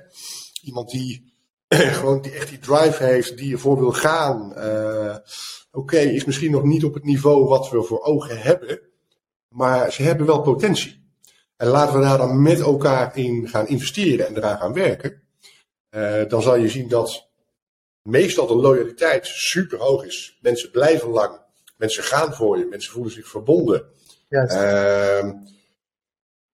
iemand 0.62 0.90
die 0.90 1.32
gewoon 1.68 2.22
die 2.22 2.32
echt 2.32 2.48
die 2.48 2.58
drive 2.58 3.04
heeft, 3.04 3.36
die 3.36 3.52
ervoor 3.52 3.78
wil 3.78 3.92
gaan. 3.92 4.52
Uh, 4.56 5.16
Oké, 5.70 5.94
okay, 5.94 6.04
is 6.04 6.24
misschien 6.24 6.50
nog 6.50 6.62
niet 6.62 6.84
op 6.84 6.94
het 6.94 7.04
niveau 7.04 7.44
wat 7.44 7.70
we 7.70 7.82
voor 7.82 8.02
ogen 8.02 8.40
hebben, 8.40 8.80
maar 9.58 9.92
ze 9.92 10.02
hebben 10.02 10.26
wel 10.26 10.40
potentie. 10.40 11.06
En 11.56 11.66
laten 11.66 11.98
we 11.98 12.04
daar 12.04 12.18
dan 12.18 12.42
met 12.42 12.60
elkaar 12.60 13.16
in 13.16 13.48
gaan 13.48 13.68
investeren 13.68 14.26
en 14.26 14.36
eraan 14.36 14.58
gaan 14.58 14.72
werken. 14.72 15.22
Uh, 15.90 16.28
dan 16.28 16.42
zal 16.42 16.56
je 16.56 16.68
zien 16.68 16.88
dat 16.88 17.28
meestal 18.02 18.46
de 18.46 18.54
loyaliteit 18.54 19.26
super 19.26 19.78
hoog 19.78 20.04
is. 20.04 20.38
Mensen 20.40 20.70
blijven 20.70 21.08
lang. 21.08 21.40
Mensen 21.76 22.02
gaan 22.02 22.34
voor 22.34 22.58
je. 22.58 22.66
Mensen 22.70 22.92
voelen 22.92 23.12
zich 23.12 23.28
verbonden. 23.28 23.84
Juist. 24.28 24.54
Uh, 24.54 25.32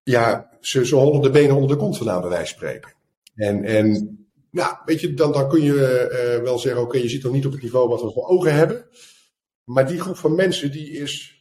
ja, 0.03 0.57
ze, 0.59 0.85
ze 0.85 0.95
hollen 0.95 1.21
de 1.21 1.29
benen 1.29 1.55
onder 1.55 1.69
de 1.69 1.75
kont 1.75 1.97
vandaan, 1.97 2.21
bij 2.21 2.29
wijze 2.29 2.55
van 2.55 2.57
spreken. 2.57 2.93
En, 3.35 3.63
en 3.63 4.17
ja, 4.51 4.81
weet 4.85 5.01
je, 5.01 5.13
dan, 5.13 5.31
dan 5.31 5.49
kun 5.49 5.61
je 5.61 5.73
uh, 6.33 6.43
wel 6.43 6.59
zeggen, 6.59 6.81
oké, 6.81 6.89
okay, 6.89 7.01
je 7.01 7.09
zit 7.09 7.23
nog 7.23 7.33
niet 7.33 7.45
op 7.45 7.51
het 7.51 7.61
niveau 7.61 7.89
wat 7.89 8.01
we 8.01 8.11
voor 8.11 8.27
ogen 8.27 8.53
hebben. 8.53 8.87
Maar 9.63 9.87
die 9.87 9.99
groep 9.99 10.17
van 10.17 10.35
mensen, 10.35 10.71
die 10.71 10.91
is 10.91 11.34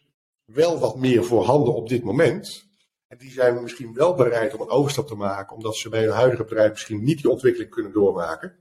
wel 0.45 0.79
wat 0.79 0.97
meer 0.97 1.25
voorhanden 1.25 1.75
op 1.75 1.89
dit 1.89 2.03
moment. 2.03 2.73
En 3.09 3.19
die 3.19 3.31
zijn 3.31 3.63
misschien 3.63 3.95
wel 3.95 4.15
bereid 4.15 4.55
om 4.55 4.61
een 4.61 4.71
overstap 4.71 5.07
te 5.07 5.15
maken, 5.15 5.57
omdat 5.57 5.77
ze 5.77 5.89
bij 5.89 6.03
hun 6.03 6.13
huidige 6.13 6.43
bedrijf 6.45 6.71
misschien 6.71 7.05
niet 7.05 7.23
die 7.23 7.31
ontwikkeling 7.31 7.71
kunnen 7.71 7.93
doormaken. 7.93 8.57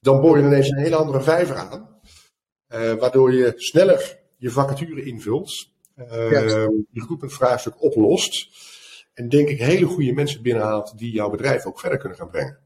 Dan 0.00 0.20
boor 0.20 0.38
je 0.38 0.44
ineens 0.44 0.68
een 0.68 0.78
hele 0.78 0.96
andere 0.96 1.22
vijver 1.22 1.56
aan, 1.56 2.00
uh, 2.68 2.92
waardoor 2.92 3.32
je 3.32 3.52
sneller 3.56 4.18
je 4.36 4.50
vacature 4.50 5.04
invult, 5.04 5.68
uh, 5.96 6.06
je 6.06 6.84
recruitmentvraagstuk 6.92 7.82
oplost. 7.82 8.48
En 9.14 9.28
denk 9.28 9.48
ik 9.48 9.58
hele 9.58 9.86
goede 9.86 10.12
mensen 10.12 10.42
binnenhaalt 10.42 10.98
die 10.98 11.12
jouw 11.12 11.30
bedrijf 11.30 11.66
ook 11.66 11.80
verder 11.80 11.98
kunnen 11.98 12.18
gaan 12.18 12.30
brengen. 12.30 12.58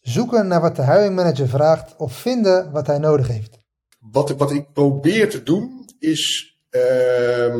Zoeken 0.00 0.46
naar 0.46 0.60
wat 0.60 0.76
de 0.76 0.84
hiring 0.84 1.14
manager 1.14 1.48
vraagt 1.48 1.96
of 1.96 2.12
vinden 2.12 2.72
wat 2.72 2.86
hij 2.86 2.98
nodig 2.98 3.28
heeft. 3.28 3.58
Wat, 3.98 4.30
wat 4.30 4.50
ik 4.50 4.72
probeer 4.72 5.30
te 5.30 5.42
doen 5.42 5.77
is 5.98 6.56
uh, 6.70 7.54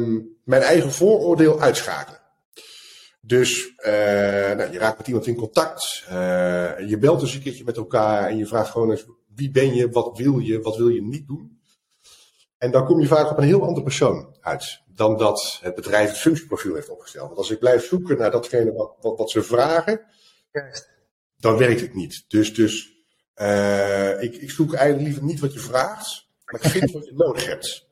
mijn 0.45 0.63
eigen 0.63 0.93
vooroordeel 0.93 1.61
uitschakelen. 1.61 2.21
Dus 3.21 3.73
uh, 3.79 3.93
nou, 4.57 4.73
je 4.73 4.79
raakt 4.79 4.99
met 4.99 5.07
iemand 5.07 5.27
in 5.27 5.35
contact, 5.35 6.05
uh, 6.11 6.89
je 6.89 6.97
belt 7.01 7.21
eens 7.21 7.35
een 7.35 7.43
keertje 7.43 7.65
met 7.65 7.77
elkaar 7.77 8.29
en 8.29 8.37
je 8.37 8.47
vraagt 8.47 8.71
gewoon 8.71 8.91
eens 8.91 9.05
wie 9.35 9.51
ben 9.51 9.75
je, 9.75 9.91
wat 9.91 10.19
wil 10.19 10.39
je, 10.39 10.61
wat 10.61 10.77
wil 10.77 10.89
je 10.89 11.03
niet 11.03 11.27
doen. 11.27 11.61
En 12.59 12.71
dan 12.71 12.87
kom 12.87 13.01
je 13.01 13.07
vaak 13.07 13.31
op 13.31 13.39
een 13.39 13.45
heel 13.45 13.63
andere 13.63 13.83
persoon 13.83 14.37
uit 14.41 14.81
dan 14.87 15.17
dat 15.17 15.59
het 15.63 15.75
bedrijf 15.75 16.09
het 16.09 16.19
functieprofiel 16.19 16.75
heeft 16.75 16.89
opgesteld. 16.89 17.27
Want 17.27 17.39
als 17.39 17.51
ik 17.51 17.59
blijf 17.59 17.87
zoeken 17.87 18.19
naar 18.19 18.31
datgene 18.31 18.73
wat, 18.73 18.97
wat, 19.01 19.19
wat 19.19 19.31
ze 19.31 19.43
vragen, 19.43 20.01
dan 21.37 21.57
werkt 21.57 21.81
het 21.81 21.95
niet. 21.95 22.25
Dus, 22.29 22.55
dus 22.55 22.93
uh, 23.37 24.23
ik, 24.23 24.35
ik 24.35 24.51
zoek 24.51 24.75
eigenlijk 24.75 25.09
liever 25.09 25.25
niet 25.25 25.41
wat 25.41 25.53
je 25.53 25.59
vraagt, 25.59 26.27
maar 26.45 26.65
ik 26.65 26.71
vind 26.71 26.91
wat 26.91 27.05
je 27.05 27.15
nodig 27.15 27.47
hebt. 27.47 27.88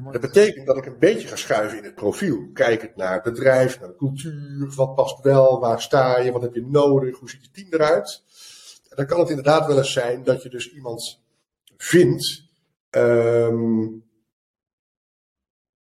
Dat 0.00 0.20
betekent 0.20 0.66
dat 0.66 0.76
ik 0.76 0.86
een 0.86 0.98
beetje 0.98 1.28
ga 1.28 1.36
schuiven 1.36 1.78
in 1.78 1.84
het 1.84 1.94
profiel. 1.94 2.50
Kijkend 2.52 2.96
naar 2.96 3.14
het 3.14 3.22
bedrijf, 3.22 3.80
naar 3.80 3.88
de 3.88 3.96
cultuur, 3.96 4.72
wat 4.74 4.94
past 4.94 5.22
wel, 5.22 5.60
waar 5.60 5.82
sta 5.82 6.18
je, 6.18 6.32
wat 6.32 6.42
heb 6.42 6.54
je 6.54 6.66
nodig, 6.66 7.18
hoe 7.18 7.30
ziet 7.30 7.44
je 7.44 7.50
team 7.50 7.68
eruit. 7.70 8.22
En 8.88 8.96
dan 8.96 9.06
kan 9.06 9.20
het 9.20 9.28
inderdaad 9.28 9.66
wel 9.66 9.78
eens 9.78 9.92
zijn 9.92 10.24
dat 10.24 10.42
je 10.42 10.48
dus 10.48 10.72
iemand 10.72 11.20
vindt 11.76 12.44
um, 12.90 14.04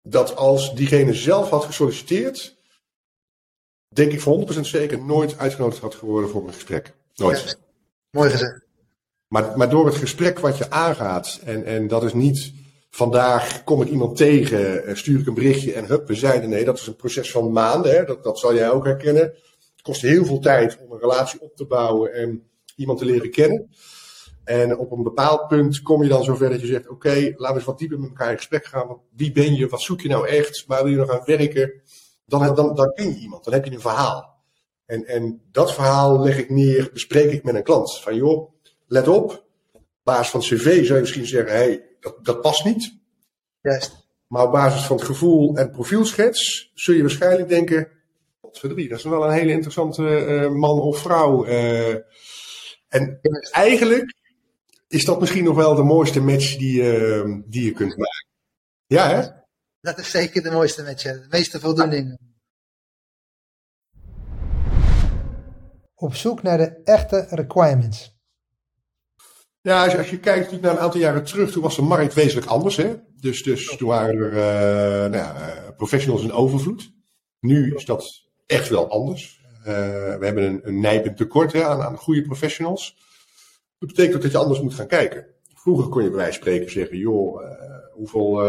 dat 0.02 0.36
als 0.36 0.74
diegene 0.74 1.14
zelf 1.14 1.50
had 1.50 1.64
gesolliciteerd, 1.64 2.56
denk 3.88 4.12
ik 4.12 4.20
voor 4.20 4.54
100% 4.54 4.60
zeker 4.60 5.04
nooit 5.04 5.38
uitgenodigd 5.38 5.80
had 5.80 5.94
geworden 5.94 6.30
voor 6.30 6.46
een 6.46 6.52
gesprek. 6.52 6.94
Nooit. 7.14 7.58
mooi 8.10 8.30
gezegd. 8.30 8.60
Maar, 9.28 9.56
maar 9.56 9.70
door 9.70 9.86
het 9.86 9.94
gesprek 9.94 10.38
wat 10.38 10.58
je 10.58 10.70
aangaat, 10.70 11.40
en, 11.44 11.64
en 11.64 11.88
dat 11.88 12.04
is 12.04 12.12
niet 12.12 12.52
vandaag 12.90 13.64
kom 13.64 13.82
ik 13.82 13.88
iemand 13.88 14.16
tegen, 14.16 14.84
eh, 14.84 14.94
stuur 14.94 15.20
ik 15.20 15.26
een 15.26 15.34
berichtje 15.34 15.72
en 15.72 15.86
hup, 15.86 16.08
we 16.08 16.14
zeiden 16.14 16.50
nee, 16.50 16.64
dat 16.64 16.78
is 16.78 16.86
een 16.86 16.96
proces 16.96 17.30
van 17.30 17.52
maanden, 17.52 17.92
hè, 17.92 18.04
dat, 18.04 18.22
dat 18.22 18.38
zal 18.38 18.54
jij 18.54 18.70
ook 18.70 18.84
herkennen. 18.84 19.22
Het 19.22 19.82
kost 19.82 20.02
heel 20.02 20.24
veel 20.24 20.38
tijd 20.38 20.78
om 20.84 20.92
een 20.92 21.00
relatie 21.00 21.40
op 21.40 21.56
te 21.56 21.66
bouwen 21.66 22.12
en 22.12 22.50
iemand 22.76 22.98
te 22.98 23.04
leren 23.04 23.30
kennen. 23.30 23.70
En 24.44 24.78
op 24.78 24.90
een 24.92 25.02
bepaald 25.02 25.48
punt 25.48 25.82
kom 25.82 26.02
je 26.02 26.08
dan 26.08 26.24
zover 26.24 26.50
dat 26.50 26.60
je 26.60 26.66
zegt: 26.66 26.88
Oké, 26.88 27.14
laten 27.14 27.34
we 27.36 27.54
eens 27.54 27.64
wat 27.64 27.78
dieper 27.78 27.98
met 27.98 28.08
elkaar 28.08 28.30
in 28.30 28.36
gesprek 28.36 28.64
gaan. 28.64 28.86
Want 28.86 29.00
wie 29.16 29.32
ben 29.32 29.54
je? 29.54 29.68
Wat 29.68 29.80
zoek 29.80 30.00
je 30.00 30.08
nou 30.08 30.28
echt? 30.28 30.64
Waar 30.66 30.82
wil 30.82 30.92
je 30.92 30.98
nog 30.98 31.10
aan 31.10 31.22
werken? 31.24 31.82
Dan, 32.26 32.54
dan, 32.54 32.74
dan 32.74 32.92
ken 32.94 33.08
je 33.08 33.18
iemand, 33.18 33.44
dan 33.44 33.52
heb 33.52 33.64
je 33.64 33.72
een 33.72 33.80
verhaal. 33.80 34.38
En, 34.86 35.06
en 35.06 35.42
dat 35.52 35.74
verhaal 35.74 36.20
leg 36.20 36.38
ik 36.38 36.50
neer, 36.50 36.90
bespreek 36.92 37.32
ik 37.32 37.44
met 37.44 37.54
een 37.54 37.62
klant. 37.62 38.00
Van 38.00 38.14
joh, 38.14 38.52
let 38.86 39.08
op, 39.08 39.30
op 39.30 39.44
basis 40.02 40.30
van 40.30 40.40
het 40.40 40.48
cv 40.48 40.84
zou 40.84 40.94
je 40.94 41.00
misschien 41.00 41.26
zeggen: 41.26 41.52
hé, 41.52 41.58
hey, 41.58 41.96
dat, 42.00 42.24
dat 42.24 42.40
past 42.40 42.64
niet. 42.64 42.98
Juist. 43.60 44.08
Maar 44.26 44.44
op 44.44 44.52
basis 44.52 44.86
van 44.86 44.96
het 44.96 45.06
gevoel 45.06 45.56
en 45.56 45.70
profielschets 45.70 46.70
zul 46.74 46.94
je 46.94 47.00
waarschijnlijk 47.00 47.48
denken: 47.48 47.88
dat 48.52 48.98
is 48.98 49.02
wel 49.02 49.24
een 49.24 49.32
hele 49.32 49.52
interessante 49.52 50.02
uh, 50.02 50.50
man 50.50 50.80
of 50.80 50.98
vrouw. 50.98 51.46
Uh, 51.46 51.94
en 52.88 53.20
eigenlijk 53.50 54.14
is 54.88 55.04
dat 55.04 55.20
misschien 55.20 55.44
nog 55.44 55.56
wel 55.56 55.74
de 55.74 55.82
mooiste 55.82 56.20
match 56.20 56.56
die, 56.56 56.82
uh, 56.82 57.38
die 57.46 57.64
je 57.64 57.72
kunt 57.72 57.96
maken. 57.96 58.28
Ja, 58.86 59.08
hè? 59.08 59.28
Dat 59.80 59.98
is 59.98 60.10
zeker 60.10 60.42
de 60.42 60.50
mooiste 60.50 60.82
match, 60.82 61.02
de 61.02 61.26
meeste 61.30 61.60
voldoening. 61.60 62.18
Op 65.94 66.14
zoek 66.14 66.42
naar 66.42 66.58
de 66.58 66.80
echte 66.84 67.26
requirements. 67.30 68.19
Ja, 69.62 69.82
als 69.82 69.92
je, 69.92 69.98
als 69.98 70.10
je 70.10 70.18
kijkt 70.18 70.60
naar 70.60 70.72
een 70.72 70.78
aantal 70.78 71.00
jaren 71.00 71.24
terug, 71.24 71.50
toen 71.50 71.62
was 71.62 71.76
de 71.76 71.82
markt 71.82 72.14
wezenlijk 72.14 72.46
anders. 72.46 72.76
Hè? 72.76 72.94
Dus, 73.20 73.42
dus 73.42 73.76
toen 73.76 73.88
waren 73.88 74.16
er 74.16 74.32
uh, 74.32 75.10
nou, 75.10 75.36
professionals 75.76 76.22
in 76.22 76.32
overvloed. 76.32 76.92
Nu 77.40 77.74
is 77.74 77.84
dat 77.84 78.28
echt 78.46 78.68
wel 78.68 78.90
anders. 78.90 79.40
Uh, 79.58 79.64
we 80.18 80.18
hebben 80.20 80.44
een, 80.44 80.60
een 80.62 80.80
nijpend 80.80 81.16
tekort 81.16 81.52
hè, 81.52 81.64
aan, 81.64 81.82
aan 81.82 81.96
goede 81.96 82.22
professionals. 82.22 82.96
Dat 83.78 83.88
betekent 83.88 84.16
ook 84.16 84.22
dat 84.22 84.30
je 84.30 84.38
anders 84.38 84.60
moet 84.60 84.74
gaan 84.74 84.86
kijken. 84.86 85.26
Vroeger 85.54 85.88
kon 85.88 86.02
je 86.02 86.08
bij 86.08 86.18
wijze 86.18 86.32
van 86.32 86.42
spreken 86.42 86.70
zeggen, 86.70 86.98
joh, 86.98 87.42
uh, 87.42 87.50
hoeveel, 87.92 88.42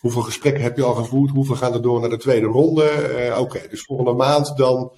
hoeveel 0.00 0.22
gesprekken 0.22 0.62
heb 0.62 0.76
je 0.76 0.82
al 0.82 0.94
gevoerd? 0.94 1.30
Hoeveel 1.30 1.56
gaan 1.56 1.74
er 1.74 1.82
door 1.82 2.00
naar 2.00 2.10
de 2.10 2.16
tweede 2.16 2.46
ronde? 2.46 2.90
Oké, 3.30 3.40
okay, 3.40 3.68
dus 3.68 3.82
volgende 3.82 4.12
maand 4.12 4.56
dan, 4.56 4.92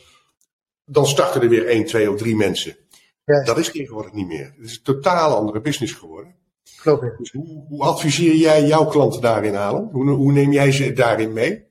dan 0.85 1.07
starten 1.07 1.43
er 1.43 1.49
weer 1.49 1.67
één, 1.67 1.85
twee 1.85 2.11
of 2.11 2.19
drie 2.19 2.37
mensen. 2.37 2.77
Ja. 3.25 3.43
Dat 3.43 3.59
is 3.59 3.71
tegenwoordig 3.71 4.13
niet 4.13 4.27
meer. 4.27 4.53
Het 4.57 4.67
is 4.71 4.77
een 4.77 4.83
totaal 4.83 5.37
andere 5.37 5.61
business 5.61 5.93
geworden. 5.93 6.35
Klopt. 6.77 7.19
Dus 7.19 7.33
hoe, 7.33 7.65
hoe 7.69 7.83
adviseer 7.83 8.35
jij 8.35 8.65
jouw 8.65 8.85
klanten 8.87 9.21
daarin, 9.21 9.57
Alan? 9.57 9.89
Hoe, 9.93 10.11
hoe 10.11 10.33
neem 10.33 10.53
jij 10.53 10.73
ze 10.73 10.93
daarin 10.93 11.33
mee? 11.33 11.67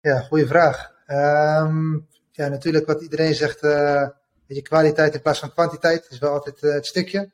Ja, 0.00 0.20
goede 0.20 0.46
vraag. 0.46 0.92
Um, 1.06 2.06
ja, 2.32 2.48
natuurlijk 2.48 2.86
wat 2.86 3.02
iedereen 3.02 3.34
zegt, 3.34 3.62
uh, 3.62 4.08
je, 4.46 4.62
kwaliteit 4.62 5.14
in 5.14 5.22
plaats 5.22 5.38
van 5.38 5.52
kwantiteit 5.52 6.06
is 6.10 6.18
wel 6.18 6.32
altijd 6.32 6.62
uh, 6.62 6.72
het 6.72 6.86
stukje. 6.86 7.30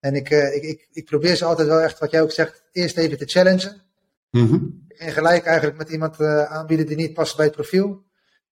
En 0.00 0.14
ik, 0.14 0.30
uh, 0.30 0.54
ik, 0.54 0.62
ik, 0.62 0.88
ik 0.92 1.04
probeer 1.04 1.36
ze 1.36 1.44
altijd 1.44 1.68
wel 1.68 1.80
echt, 1.80 1.98
wat 1.98 2.10
jij 2.10 2.22
ook 2.22 2.30
zegt, 2.30 2.64
eerst 2.72 2.96
even 2.96 3.18
te 3.18 3.26
challengen. 3.26 3.82
Mm 4.30 4.46
-hmm. 4.48 4.86
En 4.88 5.12
gelijk 5.12 5.44
eigenlijk 5.44 5.78
met 5.78 5.88
iemand 5.88 6.20
aanbieden 6.20 6.86
die 6.86 6.96
niet 6.96 7.14
past 7.14 7.36
bij 7.36 7.44
het 7.44 7.54
profiel. 7.54 8.04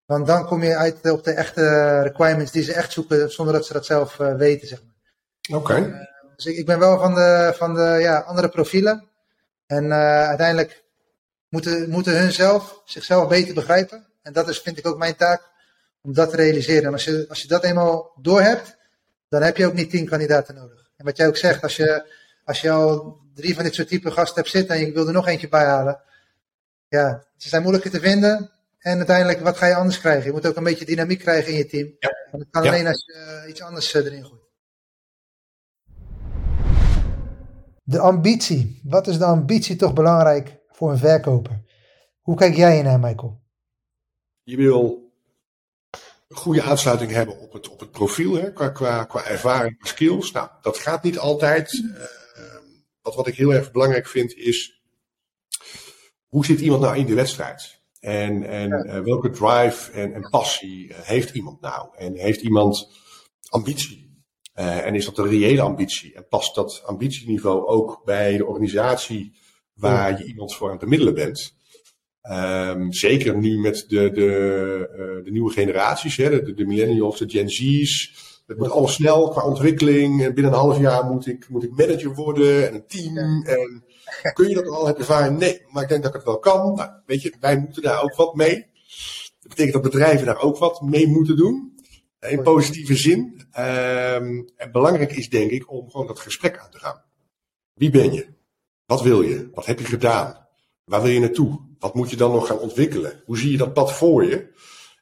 Want 0.07 0.27
dan 0.27 0.47
kom 0.47 0.63
je 0.63 0.77
uit 0.77 1.11
op 1.11 1.25
de 1.25 1.33
echte 1.33 2.01
requirements 2.01 2.53
die 2.53 2.63
ze 2.63 2.73
echt 2.73 2.93
zoeken, 2.93 3.31
zonder 3.31 3.55
dat 3.55 3.67
ze 3.67 3.73
dat 3.73 3.87
zelf 3.87 4.17
weten, 4.17 4.69
zeg 4.69 4.83
maar. 4.83 4.95
Oké. 5.59 5.73
Okay. 5.73 6.09
dus 6.37 6.47
ik, 6.47 6.57
ik, 6.57 6.67
ben 6.67 6.79
wel 6.79 6.99
van 6.99 7.15
de, 7.15 7.53
van 7.57 7.75
de 7.75 7.97
ja, 8.01 8.19
andere 8.19 8.49
profielen. 8.49 9.09
En 9.67 9.93
uiteindelijk 9.93 10.85
moeten, 11.49 11.91
moeten 11.91 12.19
hun 12.19 12.33
zelf 12.33 12.83
zichzelf 12.85 13.29
beter 13.29 13.55
begrijpen. 13.55 14.07
En 14.23 14.33
dat 14.33 14.49
is, 14.49 14.59
vind 14.59 14.79
ik 14.79 14.87
ook 14.87 14.99
mijn 14.99 15.17
taak, 15.17 15.43
om 16.03 16.15
dat 16.15 16.31
te 16.31 16.37
realiseren. 16.37 16.85
En 16.85 16.93
als 16.93 17.05
je, 17.05 17.27
als 17.29 17.43
je 17.43 17.49
dat 17.49 17.65
eenmaal 17.65 18.13
door 18.21 18.41
hebt, 18.41 18.77
dan 19.29 19.43
heb 19.43 19.57
je 19.57 19.67
ook 19.67 19.75
niet 19.75 19.91
tien 19.91 20.09
kandidaten 20.09 20.55
nodig. 20.55 20.91
En 20.97 21.05
wat 21.05 21.17
jij 21.17 21.27
ook 21.27 21.37
zegt, 21.37 21.63
als 21.63 21.77
je, 21.77 22.15
als 22.45 22.61
je 22.61 22.71
al 22.71 23.21
drie 23.35 23.55
van 23.55 23.65
dit 23.65 23.75
soort 23.75 23.89
type 23.89 24.11
gasten 24.11 24.35
hebt 24.35 24.49
zitten 24.49 24.77
en 24.77 24.87
je 24.87 24.93
wil 24.93 25.07
er 25.07 25.13
nog 25.13 25.27
eentje 25.27 25.49
bij 25.49 25.65
halen. 25.65 26.01
Ja, 26.89 27.25
ze 27.37 27.49
zijn 27.49 27.63
moeilijker 27.63 27.91
te 27.91 28.01
vinden. 28.01 28.51
En 28.85 28.97
uiteindelijk, 28.97 29.41
wat 29.41 29.57
ga 29.57 29.67
je 29.67 29.75
anders 29.75 30.01
krijgen? 30.01 30.25
Je 30.25 30.33
moet 30.33 30.47
ook 30.47 30.57
een 30.57 30.65
beetje 30.65 30.85
dynamiek 30.85 31.19
krijgen 31.19 31.53
in 31.53 31.59
je 31.59 31.67
team. 31.67 31.97
Ja. 31.99 32.09
En 32.09 32.39
dat 32.39 32.49
kan 32.51 32.63
ja. 32.63 32.71
alleen 32.71 32.87
als 32.87 33.05
je 33.05 33.43
uh, 33.45 33.51
iets 33.51 33.61
anders 33.61 33.95
uh, 33.95 34.05
erin 34.05 34.25
gooit. 34.25 34.43
De 37.83 37.99
ambitie. 37.99 38.81
Wat 38.85 39.07
is 39.07 39.19
de 39.19 39.25
ambitie 39.25 39.77
toch 39.77 39.93
belangrijk 39.93 40.59
voor 40.69 40.91
een 40.91 40.99
verkoper? 40.99 41.63
Hoe 42.21 42.37
kijk 42.37 42.57
jij 42.57 42.83
naar, 42.83 43.01
Michael? 43.01 43.43
Je 44.43 44.57
wil 44.57 45.13
een 46.29 46.37
goede 46.37 46.63
aansluiting 46.63 47.11
hebben 47.11 47.39
op 47.39 47.53
het, 47.53 47.69
op 47.69 47.81
het 47.81 47.91
profiel, 47.91 48.35
hè, 48.35 48.53
qua, 48.53 48.69
qua, 48.69 49.05
qua 49.05 49.25
ervaring, 49.25 49.77
skills. 49.87 50.33
Nou, 50.33 50.49
dat 50.63 50.79
gaat 50.79 51.03
niet 51.03 51.19
altijd. 51.19 51.73
Uh, 51.73 52.05
wat, 53.03 53.15
wat 53.15 53.27
ik 53.27 53.35
heel 53.35 53.55
erg 53.55 53.73
belangrijk 53.73 54.07
vind 54.07 54.35
is, 54.35 54.83
hoe 56.27 56.45
zit 56.45 56.61
iemand 56.61 56.83
nou 56.83 56.97
in 56.97 57.07
de 57.07 57.15
wedstrijd? 57.15 57.83
En, 58.05 58.47
en 58.47 58.69
ja. 58.69 58.85
uh, 58.85 59.01
welke 59.01 59.31
drive 59.31 59.93
en, 59.93 60.15
en 60.15 60.29
passie 60.31 60.89
uh, 60.89 60.97
heeft 60.99 61.35
iemand 61.35 61.61
nou? 61.61 61.89
En 61.97 62.15
heeft 62.15 62.41
iemand 62.41 62.91
ambitie? 63.49 64.03
en 64.55 64.95
is 64.95 65.05
dat 65.05 65.19
een 65.19 65.29
reële 65.29 65.61
ambitie? 65.61 66.15
En 66.15 66.29
past 66.29 66.55
dat 66.55 66.83
ambitieniveau 66.87 67.67
ook 67.67 68.03
bij 68.05 68.37
de 68.37 68.47
organisatie 68.47 69.33
waar 69.75 70.11
ja. 70.11 70.19
je 70.19 70.25
iemand 70.25 70.55
voor 70.55 70.67
aan 70.67 70.73
het 70.73 70.83
bemiddelen 70.83 71.15
bent? 71.15 71.55
Um, 72.31 72.93
zeker 72.93 73.39
nu 73.39 73.59
met 73.59 73.85
de, 73.89 74.11
de, 74.11 75.23
de 75.25 75.31
nieuwe 75.31 75.53
generaties, 75.53 76.17
hè, 76.17 76.43
de, 76.43 76.55
de 76.55 76.67
millennials, 76.67 77.19
de 77.19 77.29
Gen 77.29 77.49
Z's. 77.49 78.15
Het 78.47 78.59
moet 78.59 78.71
alles 78.71 78.95
snel 78.95 79.29
qua 79.29 79.45
ontwikkeling. 79.45 80.17
Binnen 80.35 80.53
een 80.53 80.59
half 80.59 80.79
jaar 80.79 81.05
moet 81.05 81.27
ik, 81.27 81.49
moet 81.49 81.65
ik 81.65 81.77
manager 81.77 82.15
worden 82.15 82.69
en 82.69 82.75
een 82.75 82.87
team. 82.87 83.17
En 83.17 83.85
kun 84.35 84.49
je 84.49 84.55
dat 84.55 84.69
al? 84.69 84.87
Heb 84.87 84.97
je 84.97 85.03
ervaring? 85.03 85.39
Nee, 85.39 85.63
maar 85.69 85.83
ik 85.83 85.89
denk 85.89 86.03
dat 86.03 86.13
het 86.13 86.25
wel 86.25 86.39
kan. 86.39 86.75
Nou, 86.75 86.91
weet 87.07 87.23
je, 87.23 87.35
wij 87.41 87.59
moeten 87.59 87.83
daar 87.83 88.03
ook 88.03 88.15
wat 88.15 88.35
mee. 88.35 88.67
Dat 89.41 89.49
betekent 89.49 89.73
dat 89.73 89.93
bedrijven 89.93 90.27
daar 90.27 90.41
ook 90.41 90.59
wat 90.59 90.81
mee 90.81 91.07
moeten 91.07 91.37
doen. 91.37 91.73
In 92.21 92.43
positieve 92.43 92.97
zin. 92.97 93.21
Um, 93.59 94.49
en 94.57 94.73
belangrijk 94.73 95.13
is 95.13 95.29
denk 95.29 95.51
ik 95.51 95.71
om 95.71 95.91
gewoon 95.91 96.07
dat 96.07 96.19
gesprek 96.19 96.59
aan 96.59 96.71
te 96.71 96.79
gaan. 96.79 97.03
Wie 97.75 97.91
ben 97.91 98.13
je? 98.13 98.27
Wat 98.87 99.03
wil 99.03 99.23
je? 99.23 99.51
Wat 99.55 99.67
heb 99.67 99.79
je 99.79 99.85
gedaan? 99.85 100.47
Waar 100.85 101.03
wil 101.03 101.11
je 101.11 101.21
naartoe? 101.21 101.61
Wat 101.79 101.95
moet 101.95 102.11
je 102.11 102.17
dan 102.17 102.33
nog 102.33 102.47
gaan 102.47 102.59
ontwikkelen? 102.59 103.23
Hoe 103.25 103.39
zie 103.39 103.51
je 103.51 103.57
dat 103.57 103.73
pad 103.73 103.93
voor 103.93 104.25
je? 104.25 104.53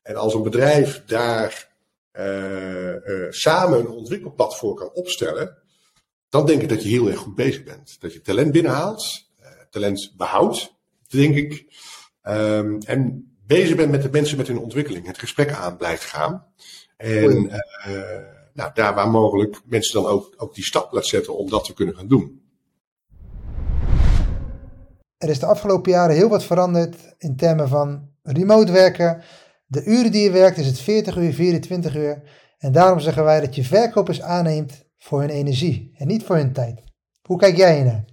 En 0.02 0.16
als 0.16 0.34
een 0.34 0.42
bedrijf 0.42 1.02
daar 1.06 1.70
uh, 2.12 2.94
uh, 2.94 3.30
samen 3.30 3.78
een 3.78 3.88
ontwikkelpad 3.88 4.56
voor 4.56 4.74
kan 4.74 4.92
opstellen, 4.92 5.61
dan 6.32 6.46
denk 6.46 6.62
ik 6.62 6.68
dat 6.68 6.82
je 6.82 6.88
heel 6.88 7.08
erg 7.08 7.18
goed 7.18 7.34
bezig 7.34 7.62
bent. 7.62 7.96
Dat 8.00 8.12
je 8.12 8.20
talent 8.20 8.52
binnenhaalt, 8.52 9.30
uh, 9.40 9.46
talent 9.70 10.14
behoudt, 10.16 10.74
denk 11.08 11.36
ik. 11.36 11.64
Um, 12.22 12.78
en 12.78 13.32
bezig 13.46 13.76
bent 13.76 13.90
met 13.90 14.02
de 14.02 14.08
mensen 14.10 14.36
met 14.36 14.46
hun 14.46 14.58
ontwikkeling, 14.58 15.06
het 15.06 15.18
gesprek 15.18 15.52
aan 15.52 15.76
blijft 15.76 16.04
gaan. 16.04 16.46
En 16.96 17.50
nou, 18.52 18.70
daar 18.74 18.94
waar 18.94 19.10
mogelijk 19.10 19.60
mensen 19.64 20.02
dan 20.02 20.10
ook, 20.10 20.34
ook 20.36 20.54
die 20.54 20.64
stap 20.64 20.92
laat 20.92 21.06
zetten 21.06 21.36
om 21.36 21.50
dat 21.50 21.64
te 21.64 21.74
kunnen 21.74 21.96
gaan 21.96 22.08
doen. 22.08 22.42
Er 25.16 25.28
is 25.28 25.38
de 25.38 25.46
afgelopen 25.46 25.92
jaren 25.92 26.16
heel 26.16 26.28
wat 26.28 26.44
veranderd 26.44 27.14
in 27.18 27.36
termen 27.36 27.68
van 27.68 28.08
remote 28.22 28.72
werken. 28.72 29.22
De 29.66 29.84
uren 29.84 30.12
die 30.12 30.22
je 30.22 30.30
werkt 30.30 30.58
is 30.58 30.66
het 30.66 30.78
40 30.78 31.16
uur, 31.16 31.32
24 31.32 31.96
uur. 31.96 32.22
En 32.58 32.72
daarom 32.72 33.00
zeggen 33.00 33.24
wij 33.24 33.40
dat 33.40 33.54
je 33.54 33.64
verkopers 33.64 34.22
aanneemt 34.22 34.90
voor 35.02 35.20
hun 35.20 35.30
energie 35.30 35.92
en 35.94 36.06
niet 36.06 36.22
voor 36.22 36.36
hun 36.36 36.52
tijd. 36.52 36.82
Hoe 37.22 37.38
kijk 37.38 37.56
jij 37.56 37.74
hiernaar? 37.74 38.04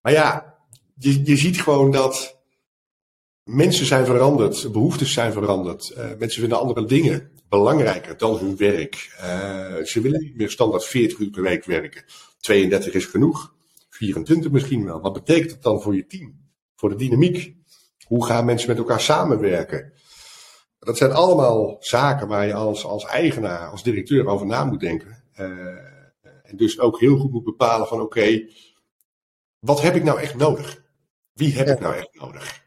Maar 0.00 0.12
ja, 0.12 0.58
je, 0.94 1.24
je 1.24 1.36
ziet 1.36 1.60
gewoon 1.60 1.90
dat 1.90 2.42
mensen 3.44 3.86
zijn 3.86 4.06
veranderd, 4.06 4.72
behoeftes 4.72 5.12
zijn 5.12 5.32
veranderd. 5.32 5.94
Uh, 5.96 6.04
mensen 6.18 6.40
vinden 6.40 6.58
andere 6.58 6.84
dingen 6.84 7.30
belangrijker 7.48 8.16
dan 8.16 8.38
hun 8.38 8.56
werk. 8.56 9.14
Uh, 9.20 9.84
ze 9.84 10.00
willen 10.00 10.20
niet 10.20 10.36
meer 10.36 10.50
standaard 10.50 10.84
40 10.84 11.18
uur 11.18 11.30
per 11.30 11.42
week 11.42 11.64
werken. 11.64 12.04
32 12.40 12.94
is 12.94 13.04
genoeg. 13.04 13.54
24 13.88 14.50
misschien 14.50 14.84
wel. 14.84 15.00
Wat 15.00 15.12
betekent 15.12 15.50
dat 15.50 15.62
dan 15.62 15.82
voor 15.82 15.96
je 15.96 16.06
team? 16.06 16.50
Voor 16.76 16.88
de 16.88 16.96
dynamiek? 16.96 17.56
Hoe 18.06 18.26
gaan 18.26 18.44
mensen 18.44 18.68
met 18.68 18.78
elkaar 18.78 19.00
samenwerken? 19.00 19.92
Dat 20.78 20.96
zijn 20.96 21.12
allemaal 21.12 21.76
zaken 21.80 22.28
waar 22.28 22.46
je 22.46 22.54
als, 22.54 22.84
als 22.84 23.04
eigenaar, 23.04 23.68
als 23.68 23.82
directeur 23.82 24.26
over 24.26 24.46
na 24.46 24.64
moet 24.64 24.80
denken. 24.80 25.21
Uh, 25.50 25.90
en 26.42 26.56
dus 26.56 26.78
ook 26.78 27.00
heel 27.00 27.16
goed 27.16 27.30
moet 27.30 27.44
bepalen 27.44 27.86
van 27.86 28.00
oké, 28.00 28.18
okay, 28.18 28.50
wat 29.58 29.82
heb 29.82 29.94
ik 29.94 30.04
nou 30.04 30.20
echt 30.20 30.36
nodig? 30.36 30.82
Wie 31.32 31.54
heb 31.54 31.68
ik 31.68 31.80
nou 31.80 31.94
echt 31.94 32.14
nodig? 32.14 32.60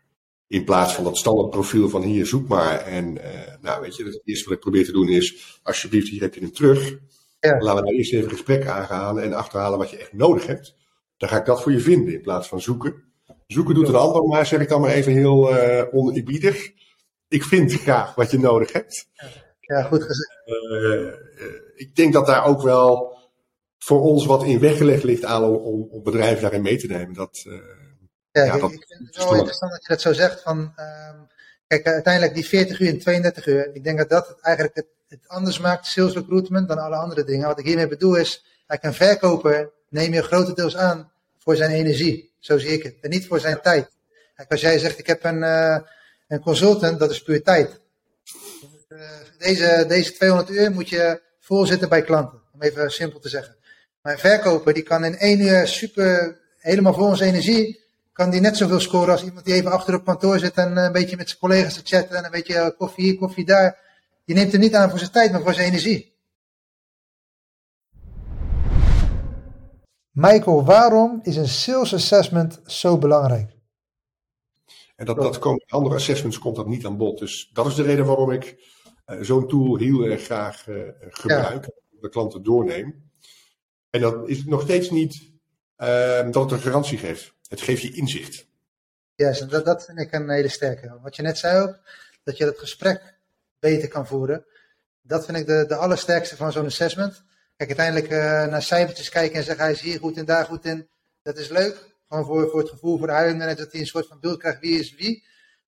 In 0.47 0.63
plaats 0.63 0.93
van 0.93 1.03
dat 1.03 1.17
standaard 1.17 1.49
profiel 1.49 1.89
van 1.89 2.01
hier, 2.01 2.25
zoek 2.25 2.47
maar. 2.47 2.79
En 2.79 3.15
uh, 3.15 3.23
nou, 3.61 3.81
weet 3.81 3.95
je, 3.95 4.03
het 4.03 4.21
eerste 4.23 4.45
wat 4.45 4.53
ik 4.53 4.59
probeer 4.59 4.85
te 4.85 4.91
doen 4.91 5.09
is, 5.09 5.59
alsjeblieft, 5.63 6.09
hier 6.09 6.21
heb 6.21 6.33
je 6.33 6.39
hem 6.39 6.51
terug. 6.51 6.89
Ja. 7.39 7.57
Laten 7.59 7.75
we 7.75 7.81
nou 7.81 7.95
eerst 7.95 8.13
even 8.13 8.25
een 8.25 8.31
gesprek 8.31 8.67
aangaan 8.67 9.19
en 9.19 9.33
achterhalen 9.33 9.77
wat 9.77 9.89
je 9.89 9.97
echt 9.97 10.13
nodig 10.13 10.45
hebt. 10.45 10.75
Dan 11.17 11.29
ga 11.29 11.37
ik 11.37 11.45
dat 11.45 11.61
voor 11.61 11.71
je 11.71 11.79
vinden 11.79 12.13
in 12.13 12.21
plaats 12.21 12.47
van 12.47 12.61
zoeken. 12.61 13.03
Zoeken 13.47 13.75
doet 13.75 13.87
een 13.87 13.95
ander, 13.95 14.23
maar 14.23 14.45
zeg 14.45 14.61
ik 14.61 14.69
dan 14.69 14.81
maar 14.81 14.89
even 14.89 15.11
heel 15.11 15.57
uh, 15.57 15.83
oneerbiedig. 15.91 16.71
Ik 17.27 17.43
vind 17.43 17.73
graag 17.73 18.15
wat 18.15 18.31
je 18.31 18.39
nodig 18.39 18.71
hebt. 18.71 19.09
Ja, 19.65 19.83
goed 19.83 20.03
gezegd. 20.03 20.31
Uh, 20.45 21.13
ik 21.75 21.95
denk 21.95 22.13
dat 22.13 22.25
daar 22.25 22.45
ook 22.45 22.61
wel 22.61 23.17
voor 23.77 24.01
ons 24.01 24.25
wat 24.25 24.43
in 24.43 24.59
weggelegd 24.59 25.03
ligt 25.03 25.23
aan 25.23 25.43
om, 25.43 25.87
om 25.91 26.03
bedrijven 26.03 26.41
daarin 26.41 26.61
mee 26.61 26.77
te 26.77 26.87
nemen. 26.87 27.13
Dat, 27.13 27.43
uh, 27.47 27.53
ja, 28.31 28.43
ja, 28.43 28.53
ik, 28.53 28.63
ik 28.63 28.85
vind 28.87 29.15
het 29.15 29.17
wel 29.17 29.35
interessant 29.35 29.71
dat 29.71 29.81
je 29.81 29.87
dat 29.87 30.01
zo 30.01 30.13
zegt. 30.13 30.41
Van, 30.41 30.73
uh, 30.79 31.21
kijk, 31.67 31.85
uiteindelijk 31.85 32.33
die 32.33 32.45
40 32.45 32.79
uur 32.79 32.89
en 32.89 32.99
32 32.99 33.47
uur. 33.47 33.69
Ik 33.73 33.83
denk 33.83 33.97
dat 33.97 34.09
dat 34.09 34.27
het 34.27 34.39
eigenlijk 34.41 34.75
het, 34.75 34.87
het, 35.07 35.27
anders 35.27 35.59
maakt, 35.59 35.85
sales 35.85 36.13
recruitment, 36.13 36.67
dan 36.67 36.77
alle 36.77 36.95
andere 36.95 37.23
dingen. 37.23 37.47
Wat 37.47 37.59
ik 37.59 37.65
hiermee 37.65 37.87
bedoel 37.87 38.15
is, 38.15 38.45
een 38.67 38.93
verkoper 38.93 39.71
neem 39.89 40.13
je 40.13 40.21
grotendeels 40.21 40.77
aan 40.77 41.11
voor 41.39 41.55
zijn 41.55 41.71
energie. 41.71 42.33
Zo 42.39 42.57
zie 42.57 42.71
ik 42.71 42.83
het. 42.83 42.95
En 43.01 43.09
niet 43.09 43.27
voor 43.27 43.39
zijn 43.39 43.61
tijd. 43.61 43.89
Kijk, 44.35 44.51
als 44.51 44.61
jij 44.61 44.79
zegt, 44.79 44.99
ik 44.99 45.07
heb 45.07 45.23
een, 45.23 45.41
uh, 45.41 45.77
een 46.27 46.39
consultant, 46.39 46.99
dat 46.99 47.11
is 47.11 47.23
puur 47.23 47.43
tijd. 47.43 47.79
Uh, 48.87 48.99
deze, 49.37 49.85
deze 49.87 50.13
200 50.13 50.49
uur 50.49 50.71
moet 50.71 50.89
je 50.89 51.21
volzitten 51.39 51.89
bij 51.89 52.01
klanten. 52.01 52.41
Om 52.53 52.61
even 52.61 52.91
simpel 52.91 53.19
te 53.19 53.29
zeggen. 53.29 53.55
Maar 54.01 54.19
verkoper 54.19 54.73
die 54.73 54.83
kan 54.83 55.03
in 55.03 55.17
één 55.17 55.39
uur 55.39 55.67
super, 55.67 56.39
helemaal 56.57 57.15
zijn 57.15 57.29
energie, 57.29 57.83
kan 58.13 58.29
die 58.29 58.41
net 58.41 58.57
zoveel 58.57 58.79
scoren 58.79 59.11
als 59.11 59.23
iemand 59.23 59.45
die 59.45 59.53
even 59.53 59.71
achter 59.71 59.95
op 59.95 60.05
kantoor 60.05 60.39
zit 60.39 60.53
en 60.53 60.77
een 60.77 60.91
beetje 60.91 61.15
met 61.15 61.27
zijn 61.27 61.39
collega's 61.39 61.73
te 61.73 61.81
chatten 61.83 62.17
en 62.17 62.25
een 62.25 62.31
beetje 62.31 62.75
koffie 62.77 63.03
hier, 63.03 63.17
koffie 63.17 63.45
daar. 63.45 63.79
Je 64.23 64.33
neemt 64.33 64.51
hem 64.51 64.61
niet 64.61 64.75
aan 64.75 64.89
voor 64.89 64.99
zijn 64.99 65.11
tijd, 65.11 65.31
maar 65.31 65.41
voor 65.41 65.53
zijn 65.53 65.67
energie. 65.67 66.13
Michael, 70.11 70.65
waarom 70.65 71.19
is 71.23 71.35
een 71.35 71.47
sales 71.47 71.93
assessment 71.93 72.59
zo 72.65 72.97
belangrijk? 72.97 73.51
En 74.95 75.05
dat, 75.05 75.15
dat 75.15 75.39
komt, 75.39 75.63
andere 75.67 75.95
assessments 75.95 76.39
komt 76.39 76.55
dat 76.55 76.67
niet 76.67 76.85
aan 76.85 76.97
bod. 76.97 77.19
Dus 77.19 77.49
dat 77.53 77.65
is 77.65 77.75
de 77.75 77.83
reden 77.83 78.05
waarom 78.05 78.31
ik 78.31 78.73
zo'n 79.05 79.47
tool 79.47 79.77
heel 79.77 80.03
erg 80.03 80.23
graag 80.23 80.67
uh, 80.67 80.83
gebruik. 80.99 81.65
Ja. 81.65 81.71
De 82.01 82.09
klanten 82.09 82.43
doorneem. 82.43 83.11
En 83.89 84.01
dat 84.01 84.29
is 84.29 84.45
nog 84.45 84.61
steeds 84.61 84.89
niet 84.89 85.31
uh, 85.77 86.31
dat 86.31 86.43
het 86.43 86.51
een 86.51 86.59
garantie 86.59 86.97
geeft. 86.97 87.33
Het 87.47 87.61
geeft 87.61 87.81
je 87.81 87.93
inzicht. 87.93 88.47
Ja, 89.15 89.27
yes, 89.27 89.39
dat, 89.39 89.65
dat 89.65 89.85
vind 89.85 89.99
ik 89.99 90.13
een 90.13 90.29
hele 90.29 90.47
sterke. 90.47 90.99
Wat 91.01 91.15
je 91.15 91.21
net 91.21 91.37
zei 91.37 91.63
ook, 91.63 91.79
dat 92.23 92.37
je 92.37 92.45
het 92.45 92.59
gesprek 92.59 93.15
beter 93.59 93.87
kan 93.87 94.07
voeren. 94.07 94.45
Dat 95.01 95.25
vind 95.25 95.37
ik 95.37 95.45
de, 95.45 95.65
de 95.67 95.75
allersterkste 95.75 96.35
van 96.35 96.51
zo'n 96.51 96.65
assessment. 96.65 97.23
Kijk, 97.57 97.69
uiteindelijk 97.69 98.11
uh, 98.11 98.51
naar 98.51 98.61
cijfertjes 98.61 99.09
kijken 99.09 99.37
en 99.37 99.43
zeggen 99.43 99.63
hij 99.63 99.73
is 99.73 99.81
hier 99.81 99.99
goed 99.99 100.17
en 100.17 100.25
daar 100.25 100.45
goed 100.45 100.65
in. 100.65 100.89
Dat 101.21 101.37
is 101.37 101.49
leuk. 101.49 101.93
Gewoon 102.07 102.25
voor, 102.25 102.49
voor 102.49 102.59
het 102.59 102.69
gevoel 102.69 102.97
voor 102.97 103.07
de 103.07 103.15
hiring 103.15 103.37
manager 103.37 103.63
dat 103.63 103.71
hij 103.71 103.81
een 103.81 103.87
soort 103.87 104.07
van 104.07 104.19
beeld 104.19 104.39
krijgt 104.39 104.59
wie 104.59 104.79
is 104.79 104.95
wie. 104.95 105.23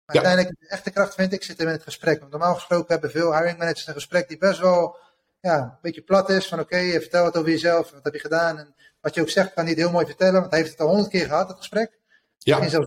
Maar 0.07 0.15
ja. 0.15 0.21
uiteindelijk 0.21 0.59
de 0.59 0.75
echte 0.75 0.91
kracht 0.91 1.13
vind 1.13 1.33
ik 1.33 1.43
zit 1.43 1.59
in 1.59 1.67
het 1.67 1.83
gesprek. 1.83 2.19
Want 2.19 2.31
normaal 2.31 2.53
gesproken 2.53 2.91
hebben 2.91 3.11
veel 3.11 3.35
hiring 3.37 3.57
managers 3.57 3.87
een 3.87 3.93
gesprek 3.93 4.27
die 4.27 4.37
best 4.37 4.59
wel 4.59 4.97
ja, 5.39 5.61
een 5.61 5.77
beetje 5.81 6.01
plat 6.01 6.29
is. 6.29 6.47
Van 6.47 6.59
oké, 6.59 6.75
okay, 6.75 6.91
vertel 6.91 7.25
het 7.25 7.37
over 7.37 7.49
jezelf. 7.49 7.91
Wat 7.91 8.03
heb 8.03 8.13
je 8.13 8.19
gedaan? 8.19 8.59
En 8.59 8.75
wat 9.01 9.15
je 9.15 9.21
ook 9.21 9.29
zegt 9.29 9.53
kan 9.53 9.63
hij 9.63 9.73
het 9.73 9.81
heel 9.81 9.91
mooi 9.91 10.05
vertellen. 10.05 10.39
Want 10.39 10.51
hij 10.51 10.59
heeft 10.59 10.71
het 10.71 10.81
al 10.81 10.87
honderd 10.87 11.09
keer 11.09 11.25
gehad, 11.25 11.47
het 11.47 11.57
gesprek. 11.57 11.99
Ja. 12.37 12.69
Zo, 12.69 12.85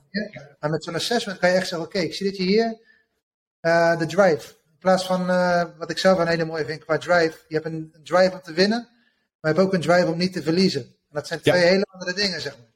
maar 0.61 0.71
met 0.71 0.85
zo'n 0.85 0.95
assessment 0.95 1.39
kan 1.39 1.49
je 1.49 1.57
echt 1.57 1.69
zeggen, 1.69 1.87
oké, 1.87 1.97
okay, 1.97 2.09
ik 2.09 2.15
zie 2.15 2.27
dat 2.27 2.37
je 2.37 2.43
hier 2.43 2.79
uh, 3.61 3.99
de 3.99 4.07
drive. 4.07 4.55
In 4.65 4.79
plaats 4.79 5.07
van 5.07 5.31
uh, 5.31 5.65
wat 5.79 5.91
ik 5.91 5.99
zelf 5.99 6.19
een 6.19 6.27
hele 6.27 6.45
mooie 6.45 6.65
vind 6.65 6.85
qua 6.85 6.99
drive. 6.99 7.39
Je 7.49 7.55
hebt 7.55 7.67
een 7.67 7.95
drive 8.03 8.33
om 8.33 8.41
te 8.41 8.53
winnen. 8.53 8.89
Maar 9.41 9.53
je 9.53 9.57
hebt 9.57 9.59
ook 9.59 9.73
een 9.73 9.81
drive 9.81 10.07
om 10.07 10.19
niet 10.19 10.33
te 10.33 10.43
verliezen. 10.43 10.83
En 10.83 11.17
dat 11.17 11.27
zijn 11.27 11.41
twee 11.41 11.61
ja. 11.61 11.69
hele 11.69 11.87
andere 11.91 12.13
dingen, 12.13 12.41
zeg 12.41 12.57
maar. 12.59 12.69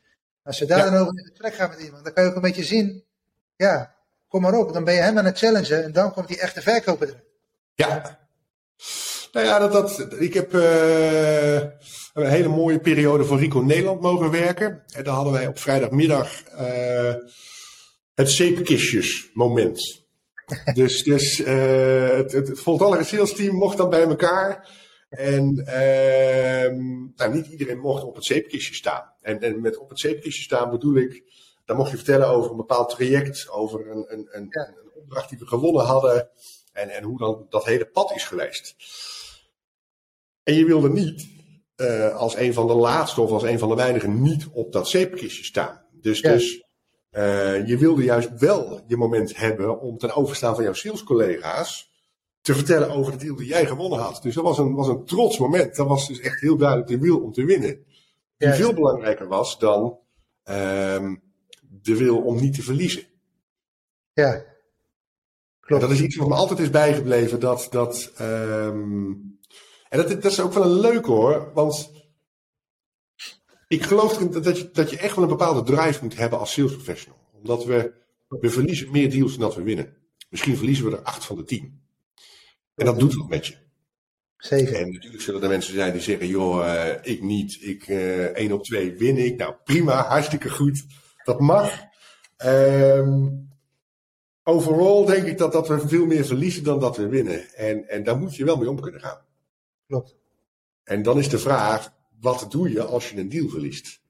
Als 0.42 0.59
je 0.59 0.66
daar 0.66 0.78
ja. 0.78 0.90
dan 0.90 1.00
over 1.00 1.18
in 1.18 1.24
gesprek 1.24 1.54
gaat 1.54 1.70
met 1.70 1.80
iemand, 1.80 2.04
dan 2.04 2.12
kan 2.12 2.24
je 2.24 2.30
ook 2.30 2.37
een 2.37 2.42
beetje 2.42 2.64
zien. 2.64 3.04
Ja, 3.57 3.93
kom 4.35 4.42
maar 4.42 4.59
op. 4.59 4.73
Dan 4.73 4.85
ben 4.85 4.94
je 4.94 5.01
hem 5.01 5.18
aan 5.18 5.25
het 5.25 5.38
challengen. 5.38 5.85
En 5.85 5.92
dan 5.92 6.12
komt 6.12 6.29
die 6.29 6.40
echte 6.40 6.62
verkoper 6.62 7.09
erin. 7.09 7.23
Ja. 7.75 8.18
Nou 9.33 9.47
ja, 9.47 9.59
dat, 9.59 9.73
dat, 9.73 10.20
ik 10.20 10.35
heb 10.35 10.55
uh, 10.55 11.55
een 12.12 12.27
hele 12.27 12.49
mooie 12.49 12.79
periode 12.79 13.25
voor 13.25 13.38
Rico 13.38 13.61
Nederland 13.61 14.01
mogen 14.01 14.31
werken. 14.31 14.83
En 14.94 15.05
daar 15.05 15.14
hadden 15.14 15.33
wij 15.33 15.47
op 15.47 15.59
vrijdagmiddag 15.59 16.42
uh, 16.53 17.14
het 18.14 18.31
zeepkistjes 18.31 19.31
moment. 19.33 20.05
dus 20.75 21.03
dus 21.03 21.40
uh, 21.40 22.09
het, 22.09 22.33
het 22.33 22.61
voltallige 22.61 23.05
sales 23.05 23.35
team 23.35 23.55
mocht 23.55 23.77
dan 23.77 23.90
bij 23.90 24.03
elkaar. 24.03 24.68
En 25.09 25.55
nou, 27.16 27.33
niet 27.33 27.47
iedereen 27.47 27.79
mocht 27.79 28.03
op 28.03 28.14
het 28.14 28.25
zeepkistje 28.25 28.75
staan. 28.75 29.12
En, 29.20 29.40
en 29.40 29.61
met 29.61 29.79
op 29.79 29.88
het 29.88 30.01
zeepkistje 30.01 30.42
staan 30.42 30.70
bedoel 30.70 30.97
ik, 30.97 31.23
dan 31.64 31.77
mocht 31.77 31.90
je 31.90 31.96
vertellen 31.96 32.29
over 32.29 32.50
een 32.50 32.57
bepaald 32.57 32.90
traject, 32.90 33.50
over 33.50 33.90
een, 33.90 34.05
een, 34.09 34.29
een, 34.31 34.46
ja. 34.50 34.68
een 34.68 34.90
opdracht 34.94 35.29
die 35.29 35.38
we 35.38 35.46
gewonnen 35.46 35.85
hadden. 35.85 36.29
En, 36.72 36.88
en 36.88 37.03
hoe 37.03 37.18
dan 37.18 37.46
dat 37.48 37.64
hele 37.64 37.87
pad 37.87 38.14
is 38.14 38.24
geweest. 38.24 38.77
En 40.42 40.55
je 40.55 40.64
wilde 40.64 40.88
niet 40.88 41.29
uh, 41.77 42.16
als 42.16 42.37
een 42.37 42.55
van 42.55 42.66
de 42.66 42.74
laatste 42.74 43.20
of 43.20 43.31
als 43.31 43.42
een 43.42 43.59
van 43.59 43.68
de 43.68 43.74
weinigen 43.74 44.22
niet 44.22 44.46
op 44.53 44.72
dat 44.72 44.88
zeepkistje 44.88 45.44
staan. 45.44 45.85
Dus, 45.92 46.20
ja. 46.20 46.33
dus 46.33 46.64
uh, 47.11 47.66
je 47.66 47.79
wilde 47.79 48.03
juist 48.03 48.31
wel 48.38 48.85
je 48.87 48.96
moment 48.96 49.37
hebben 49.37 49.81
om 49.81 49.98
ten 49.98 50.14
overstaan 50.14 50.55
van 50.55 50.64
jouw 50.64 50.72
salescollega's 50.72 51.92
te 52.40 52.55
vertellen 52.55 52.90
over 52.90 53.12
de 53.12 53.18
deal 53.18 53.37
die 53.37 53.46
jij 53.46 53.66
gewonnen 53.66 53.98
had. 53.98 54.22
Dus 54.22 54.35
dat 54.35 54.44
was 54.44 54.59
een, 54.59 54.74
was 54.74 54.88
een 54.88 55.05
trots 55.05 55.38
moment. 55.38 55.77
Dat 55.77 55.87
was 55.87 56.09
dus 56.09 56.20
echt 56.20 56.40
heel 56.40 56.57
duidelijk 56.57 56.88
de 56.88 56.98
wil 56.98 57.20
om 57.20 57.33
te 57.33 57.44
winnen. 57.44 57.85
Die 58.37 58.48
ja. 58.48 58.55
veel 58.55 58.74
belangrijker 58.74 59.29
was 59.29 59.59
dan 59.59 59.98
um, 60.44 61.23
de 61.85 61.97
wil 61.97 62.23
om 62.23 62.40
niet 62.40 62.55
te 62.55 62.62
verliezen. 62.62 63.07
Ja. 64.12 64.44
Klopt. 65.61 65.83
En 65.83 65.88
dat 65.88 65.99
is 65.99 66.05
iets 66.05 66.16
wat 66.16 66.29
me 66.29 66.35
altijd 66.35 66.59
is 66.59 66.70
bijgebleven. 66.70 67.40
Dat, 67.40 67.66
dat 67.70 68.12
um, 68.20 69.38
en 69.88 69.99
dat, 69.99 70.09
dat 70.09 70.33
is 70.33 70.40
ook 70.40 70.53
wel 70.53 70.64
een 70.64 70.81
leuke 70.81 71.11
hoor, 71.11 71.51
want 71.55 71.90
ik 73.68 73.83
geloof 73.83 74.18
dat 74.18 74.59
je, 74.59 74.70
dat 74.70 74.90
je 74.90 74.99
echt 74.99 75.14
wel 75.14 75.25
een 75.25 75.31
bepaalde 75.31 75.62
drive 75.62 76.03
moet 76.03 76.16
hebben 76.16 76.38
als 76.38 76.53
sales 76.53 76.73
professional. 76.73 77.18
Omdat 77.33 77.64
we, 77.64 77.92
we 78.29 78.51
verliezen 78.51 78.90
meer 78.90 79.11
deals 79.11 79.31
dan 79.31 79.40
dat 79.40 79.55
we 79.55 79.62
winnen. 79.62 79.97
Misschien 80.29 80.57
verliezen 80.57 80.85
we 80.85 80.97
er 80.97 81.03
acht 81.03 81.25
van 81.25 81.37
de 81.37 81.44
tien. 81.44 81.83
En 82.75 82.85
dat 82.85 82.99
doet 82.99 83.14
wat 83.14 83.29
met 83.29 83.47
je. 83.47 83.55
Zeker. 84.37 84.75
En 84.75 84.92
natuurlijk 84.92 85.23
zullen 85.23 85.42
er 85.42 85.49
mensen 85.49 85.75
zijn 85.75 85.92
die 85.92 86.01
zeggen, 86.01 86.29
joh, 86.29 86.64
uh, 86.64 86.94
ik 87.03 87.23
niet, 87.23 87.59
ik 87.61 87.88
uh, 87.88 88.25
één 88.25 88.53
op 88.53 88.64
twee 88.64 88.92
win 88.92 89.16
ik. 89.16 89.37
Nou 89.37 89.55
prima, 89.64 90.07
hartstikke 90.07 90.51
goed. 90.51 90.85
Dat 91.24 91.40
mag. 91.40 91.82
Um, 92.44 93.48
overal 94.42 95.04
denk 95.04 95.26
ik 95.26 95.38
dat, 95.38 95.52
dat 95.52 95.68
we 95.68 95.88
veel 95.88 96.06
meer 96.06 96.24
verliezen 96.24 96.64
dan 96.64 96.80
dat 96.80 96.96
we 96.96 97.08
winnen. 97.08 97.54
En, 97.54 97.88
en 97.88 98.02
daar 98.02 98.18
moet 98.18 98.37
je 98.37 98.44
wel 98.44 98.56
mee 98.56 98.68
om 98.68 98.80
kunnen 98.80 99.00
gaan. 99.00 99.18
Klopt. 99.87 100.16
En 100.84 101.02
dan 101.02 101.18
is 101.18 101.28
de 101.28 101.38
vraag, 101.38 101.92
wat 102.20 102.46
doe 102.48 102.70
je 102.70 102.82
als 102.82 103.10
je 103.10 103.18
een 103.18 103.28
deal 103.28 103.48
verliest? 103.48 104.00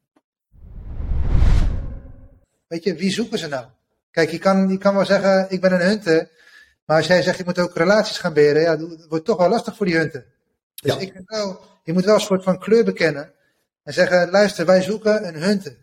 Weet 2.67 2.85
je, 2.85 2.95
wie 2.95 3.11
zoeken 3.11 3.39
ze 3.39 3.49
nou? 3.49 3.67
Kijk, 4.11 4.31
je 4.31 4.39
kan, 4.39 4.69
je 4.69 4.79
kan 4.79 4.95
wel 4.95 5.05
zeggen, 5.05 5.47
ik 5.51 5.61
ben 5.61 5.73
een 5.73 5.87
hunter. 5.87 6.31
Maar 6.85 6.97
als 6.97 7.07
jij 7.07 7.23
zegt, 7.23 7.39
ik 7.39 7.47
moet 7.47 7.59
ook 7.59 7.77
relaties 7.77 8.19
gaan 8.19 8.33
beheren, 8.33 8.63
ja, 8.63 8.77
dat 8.77 9.07
wordt 9.09 9.25
toch 9.25 9.39
wel 9.39 9.49
lastig 9.49 9.77
voor 9.77 9.87
die 9.87 9.97
hunter. 9.97 10.27
Dus 10.75 10.95
ja. 10.95 11.01
ik 11.01 11.13
vind 11.13 11.29
wel, 11.29 11.61
je 11.83 11.93
moet 11.93 12.05
wel 12.05 12.15
een 12.15 12.21
soort 12.21 12.43
van 12.43 12.59
kleur 12.59 12.85
bekennen. 12.85 13.33
En 13.83 13.93
zeggen, 13.93 14.31
luister, 14.31 14.67
wij 14.67 14.83
zoeken 14.83 15.27
een 15.29 15.43
hunter. 15.43 15.77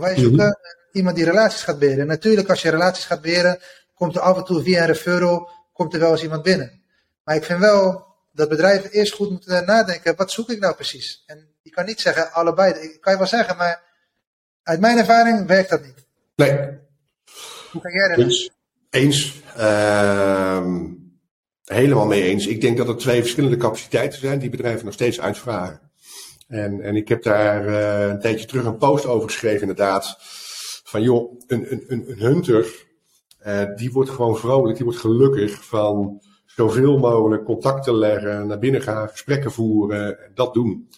Wij 0.00 0.18
zoeken 0.18 0.32
mm 0.32 0.38
-hmm. 0.40 0.90
iemand 0.92 1.16
die 1.16 1.24
relaties 1.24 1.62
gaat 1.62 1.78
beheren. 1.78 2.06
Natuurlijk, 2.06 2.48
als 2.48 2.62
je 2.62 2.70
relaties 2.70 3.04
gaat 3.04 3.20
beheren, 3.20 3.58
komt 3.94 4.14
er 4.14 4.20
af 4.20 4.36
en 4.36 4.44
toe 4.44 4.62
via 4.62 4.80
een 4.80 4.86
referral, 4.86 5.50
komt 5.72 5.94
er 5.94 6.00
wel 6.00 6.10
eens 6.10 6.22
iemand 6.22 6.42
binnen. 6.42 6.82
Maar 7.24 7.36
ik 7.36 7.44
vind 7.44 7.58
wel, 7.58 8.06
dat 8.32 8.48
bedrijven 8.48 8.90
eerst 8.90 9.12
goed 9.12 9.30
moeten 9.30 9.66
nadenken, 9.66 10.16
wat 10.16 10.30
zoek 10.30 10.50
ik 10.50 10.60
nou 10.60 10.74
precies? 10.74 11.22
En 11.26 11.48
je 11.62 11.70
kan 11.70 11.84
niet 11.84 12.00
zeggen 12.00 12.32
allebei, 12.32 12.72
ik 12.72 13.00
kan 13.00 13.12
je 13.12 13.18
wel 13.18 13.28
zeggen, 13.28 13.56
maar 13.56 13.82
uit 14.62 14.80
mijn 14.80 14.98
ervaring 14.98 15.46
werkt 15.46 15.70
dat 15.70 15.82
niet. 15.82 16.06
Nee. 16.36 16.58
Hoe 17.72 17.80
kan 17.80 17.92
jij 17.92 18.08
dat 18.08 18.18
Eens. 18.18 18.50
Eens. 18.90 19.42
Uh, 19.58 20.66
helemaal 21.64 22.06
mee 22.06 22.22
eens. 22.22 22.46
Ik 22.46 22.60
denk 22.60 22.76
dat 22.76 22.88
er 22.88 22.96
twee 22.96 23.20
verschillende 23.20 23.56
capaciteiten 23.56 24.18
zijn 24.18 24.38
die 24.38 24.50
bedrijven 24.50 24.84
nog 24.84 24.94
steeds 24.94 25.20
uitvragen. 25.20 25.83
En, 26.46 26.80
en 26.80 26.96
ik 26.96 27.08
heb 27.08 27.22
daar 27.22 27.68
uh, 27.68 28.08
een 28.08 28.20
tijdje 28.20 28.46
terug 28.46 28.64
een 28.64 28.76
post 28.76 29.06
over 29.06 29.28
geschreven, 29.28 29.60
inderdaad. 29.60 30.16
Van 30.84 31.02
joh, 31.02 31.40
een, 31.46 31.72
een, 31.72 31.84
een 31.88 32.18
hunter, 32.18 32.86
uh, 33.46 33.74
die 33.76 33.92
wordt 33.92 34.10
gewoon 34.10 34.36
vrolijk, 34.36 34.76
die 34.76 34.84
wordt 34.84 35.00
gelukkig 35.00 35.64
van 35.64 36.22
zoveel 36.46 36.98
mogelijk 36.98 37.44
contacten 37.44 37.94
leggen, 37.94 38.46
naar 38.46 38.58
binnen 38.58 38.82
gaan, 38.82 39.08
gesprekken 39.08 39.52
voeren, 39.52 40.18
dat 40.34 40.54
doen. 40.54 40.88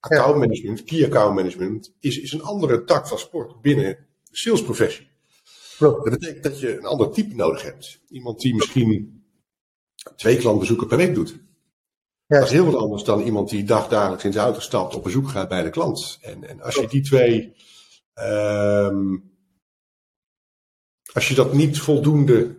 Account 0.00 0.36
management, 0.36 0.84
key 0.84 1.04
account 1.04 1.34
management, 1.34 1.94
is, 2.00 2.20
is 2.20 2.32
een 2.32 2.42
andere 2.42 2.84
tak 2.84 3.08
van 3.08 3.18
sport 3.18 3.60
binnen 3.60 4.06
de 4.30 4.36
salesprofessie. 4.36 5.12
Dat 5.78 6.02
betekent 6.02 6.42
dat 6.42 6.60
je 6.60 6.76
een 6.76 6.84
ander 6.84 7.10
type 7.10 7.34
nodig 7.34 7.62
hebt. 7.62 8.00
Iemand 8.08 8.40
die 8.40 8.54
misschien 8.54 9.24
twee 10.16 10.36
klantbezoeken 10.36 10.86
per 10.86 10.96
week 10.96 11.14
doet. 11.14 11.43
Ja. 12.26 12.38
Dat 12.38 12.46
is 12.46 12.52
heel 12.52 12.64
wat 12.64 12.74
anders 12.74 13.04
dan 13.04 13.20
iemand 13.20 13.50
die 13.50 13.64
dagdagelijks 13.64 14.24
in 14.24 14.32
zijn 14.32 14.44
auto 14.44 14.60
stapt, 14.60 14.94
op 14.94 15.02
bezoek 15.02 15.28
gaat 15.28 15.48
bij 15.48 15.62
de 15.62 15.70
klant. 15.70 16.18
En, 16.20 16.48
en 16.48 16.60
als 16.60 16.74
je 16.74 16.86
die 16.86 17.02
twee, 17.02 17.54
um, 18.14 19.32
als 21.12 21.28
je 21.28 21.34
dat 21.34 21.52
niet 21.52 21.80
voldoende 21.80 22.56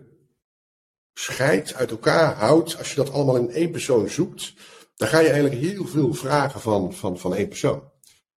scheidt, 1.14 1.74
uit 1.74 1.90
elkaar 1.90 2.34
houdt, 2.34 2.78
als 2.78 2.90
je 2.90 2.96
dat 2.96 3.12
allemaal 3.12 3.36
in 3.36 3.50
één 3.50 3.70
persoon 3.70 4.08
zoekt, 4.08 4.54
dan 4.96 5.08
ga 5.08 5.18
je 5.18 5.28
eigenlijk 5.28 5.60
heel 5.60 5.86
veel 5.86 6.14
vragen 6.14 6.60
van, 6.60 6.94
van, 6.94 7.18
van 7.18 7.34
één 7.34 7.48
persoon. 7.48 7.90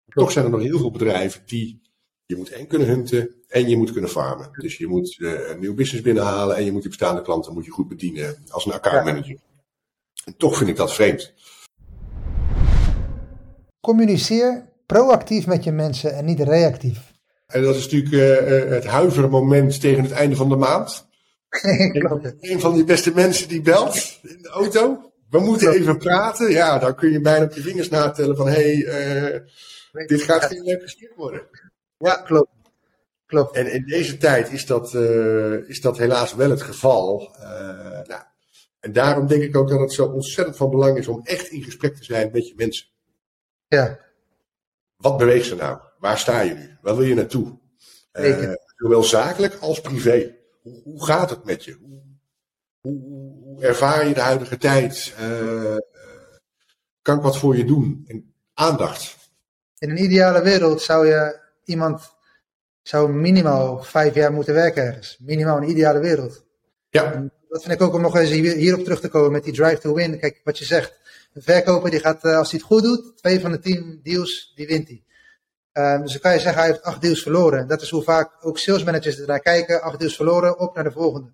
Toch 0.07 0.33
zijn 0.33 0.45
er 0.45 0.51
nog 0.51 0.61
heel 0.61 0.79
veel 0.79 0.91
bedrijven 0.91 1.43
die 1.47 1.81
je 2.27 2.37
moet 2.37 2.51
en 2.51 2.67
kunnen 2.67 2.89
hunten 2.89 3.35
en 3.49 3.69
je 3.69 3.77
moet 3.77 3.93
kunnen 3.93 4.11
farmen. 4.11 4.49
Dus 4.53 4.77
je 4.77 4.87
moet 4.87 5.17
uh, 5.19 5.49
een 5.49 5.61
nieuw 5.61 5.75
business 5.75 6.05
binnenhalen 6.05 6.57
en 6.57 6.65
je 6.65 6.73
moet 6.73 6.83
je 6.83 6.89
bestaande 6.89 7.23
klanten 7.23 7.53
moet 7.53 7.65
je 7.65 7.71
goed 7.71 7.89
bedienen 7.89 8.45
als 8.49 8.67
een 8.67 8.73
accountmanager. 8.73 9.39
En 10.27 10.37
toch 10.37 10.57
vind 10.57 10.69
ik 10.71 10.77
dat 10.77 10.95
vreemd. 10.95 11.35
Communiceer 13.81 14.73
proactief 14.87 15.47
met 15.47 15.65
je 15.65 15.73
mensen 15.73 16.15
en 16.15 16.25
niet 16.25 16.41
reactief. 16.41 17.13
En 17.47 17.63
dat 17.63 17.77
is 17.77 17.89
natuurlijk 17.89 18.13
uh, 18.13 18.71
het 18.71 18.85
huivermoment 18.85 19.81
tegen 19.81 20.03
het 20.03 20.13
einde 20.13 20.37
van 20.37 20.49
de 20.49 20.57
maand. 20.57 21.07
een 22.41 22.61
van 22.61 22.75
die 22.75 22.85
beste 22.85 23.13
mensen 23.15 23.49
die 23.49 23.61
belt 23.61 24.19
in 24.23 24.43
de 24.43 24.49
auto. 24.49 25.13
We 25.31 25.39
moeten 25.39 25.73
even 25.73 25.99
praten. 25.99 26.51
Ja, 26.51 26.79
dan 26.79 26.95
kun 26.95 27.11
je 27.11 27.21
bijna 27.21 27.45
op 27.45 27.53
je 27.53 27.61
vingers 27.61 27.89
natellen 27.89 28.37
van 28.37 28.47
hé, 28.49 28.83
hey, 28.83 29.43
uh, 29.93 30.07
dit 30.07 30.23
gaat 30.23 30.45
geen 30.45 30.63
leuk 30.63 30.83
gesprek 30.83 31.13
worden. 31.17 31.43
Ja, 31.99 32.15
klopt. 32.15 32.51
klopt. 33.27 33.57
En 33.57 33.73
in 33.73 33.85
deze 33.87 34.17
tijd 34.17 34.53
is 34.53 34.67
dat, 34.67 34.95
uh, 34.95 35.69
is 35.69 35.81
dat 35.81 35.99
helaas 35.99 36.35
wel 36.35 36.51
het 36.51 36.63
geval. 36.63 37.37
Nou, 38.07 38.23
en 38.87 38.93
daarom 38.93 39.27
denk 39.27 39.43
ik 39.43 39.57
ook 39.57 39.69
dat 39.69 39.81
het 39.81 39.93
zo 39.93 40.07
ontzettend 40.07 40.57
van 40.57 40.71
belang 40.71 40.99
is 40.99 41.09
om 41.09 41.21
echt 41.25 41.49
in 41.49 41.63
gesprek 41.63 41.97
te 41.97 42.05
zijn 42.05 42.31
met 42.33 42.49
je 42.49 42.55
mensen. 42.57 42.87
Ja. 43.69 43.99
Wat 44.97 45.17
beweegt 45.17 45.47
ze 45.47 45.55
nou? 45.55 45.79
Waar 45.99 46.19
sta 46.19 46.41
je 46.41 46.55
nu? 46.55 46.77
Waar 46.83 46.97
wil 46.97 47.05
je 47.05 47.15
naartoe? 47.15 47.59
Uh, 48.13 48.53
zowel 48.77 49.03
zakelijk 49.03 49.55
als 49.55 49.81
privé. 49.81 50.35
Hoe, 50.63 50.83
hoe, 50.83 51.05
gaat 51.05 51.31
het 51.31 51.45
met 51.45 51.65
je? 51.65 51.77
Hoe, 51.81 52.03
hoe, 52.81 53.35
hoe 53.43 53.63
ervaar 53.63 54.09
je 54.09 54.15
de 54.15 54.21
huidige 54.21 54.57
tijd? 54.57 55.15
kan 57.03 57.17
ik 57.17 57.23
wat 57.23 57.39
voor 57.39 57.57
je 57.57 57.65
doen? 57.65 58.05
En 58.07 58.35
aandacht. 58.55 59.17
In 59.79 59.91
een 59.91 60.03
ideale 60.03 60.43
wereld 60.43 60.83
zou 60.83 61.07
je 61.07 61.41
iemand 61.65 62.15
zou 62.83 63.13
minimaal 63.13 63.83
vijf 63.83 64.15
jaar 64.15 64.33
moeten 64.33 64.55
werken 64.55 64.83
ergens. 64.83 65.19
Minimaal 65.19 65.57
een 65.57 65.71
ideale 65.71 66.01
wereld. 66.01 66.45
Ja. 66.89 67.13
En 67.13 67.33
dat 67.57 67.65
vind 67.65 67.81
ik 67.81 67.87
ook 67.87 67.95
om 67.95 68.01
nog 68.01 68.17
eens 68.17 68.31
hierop 68.31 68.85
terug 68.85 69.01
te 69.01 69.09
komen 69.09 69.33
met 69.33 69.45
die 69.45 69.53
drive 69.53 69.79
to 69.79 69.95
win. 69.95 70.19
Kijk, 70.19 70.41
wat 70.45 70.59
je 70.59 70.65
zegt. 70.65 70.99
Een 71.33 71.43
verkoper 71.43 71.91
die 71.91 72.01
gaat, 72.01 72.25
eh, 72.25 72.37
als 72.37 72.51
hij 72.51 72.59
het 72.59 72.69
goed 72.69 72.83
doet, 72.83 73.17
twee 73.17 73.41
van 73.41 73.51
de 73.51 73.59
tien 73.59 74.01
deals, 74.03 74.53
die 74.55 74.67
wint 74.67 74.89
hij. 74.89 75.03
Um, 75.95 76.03
dus 76.03 76.13
dan 76.13 76.21
kan 76.21 76.33
je 76.33 76.41
zeggen, 76.41 76.63
hij 76.63 76.71
heeft 76.71 76.83
acht 76.83 77.01
deals 77.01 77.23
verloren. 77.23 77.69
Dat 77.69 77.83
is 77.83 77.91
hoe 77.91 78.03
vaak 78.03 78.31
ook 78.41 78.59
sales 78.59 78.85
managers 78.85 79.19
er 79.19 79.27
naar 79.27 79.41
kijken. 79.41 79.83
Acht 79.83 79.99
deals 79.99 80.17
verloren, 80.17 80.59
op 80.59 80.75
naar 80.75 80.85
de 80.85 80.91
volgende. 80.91 81.33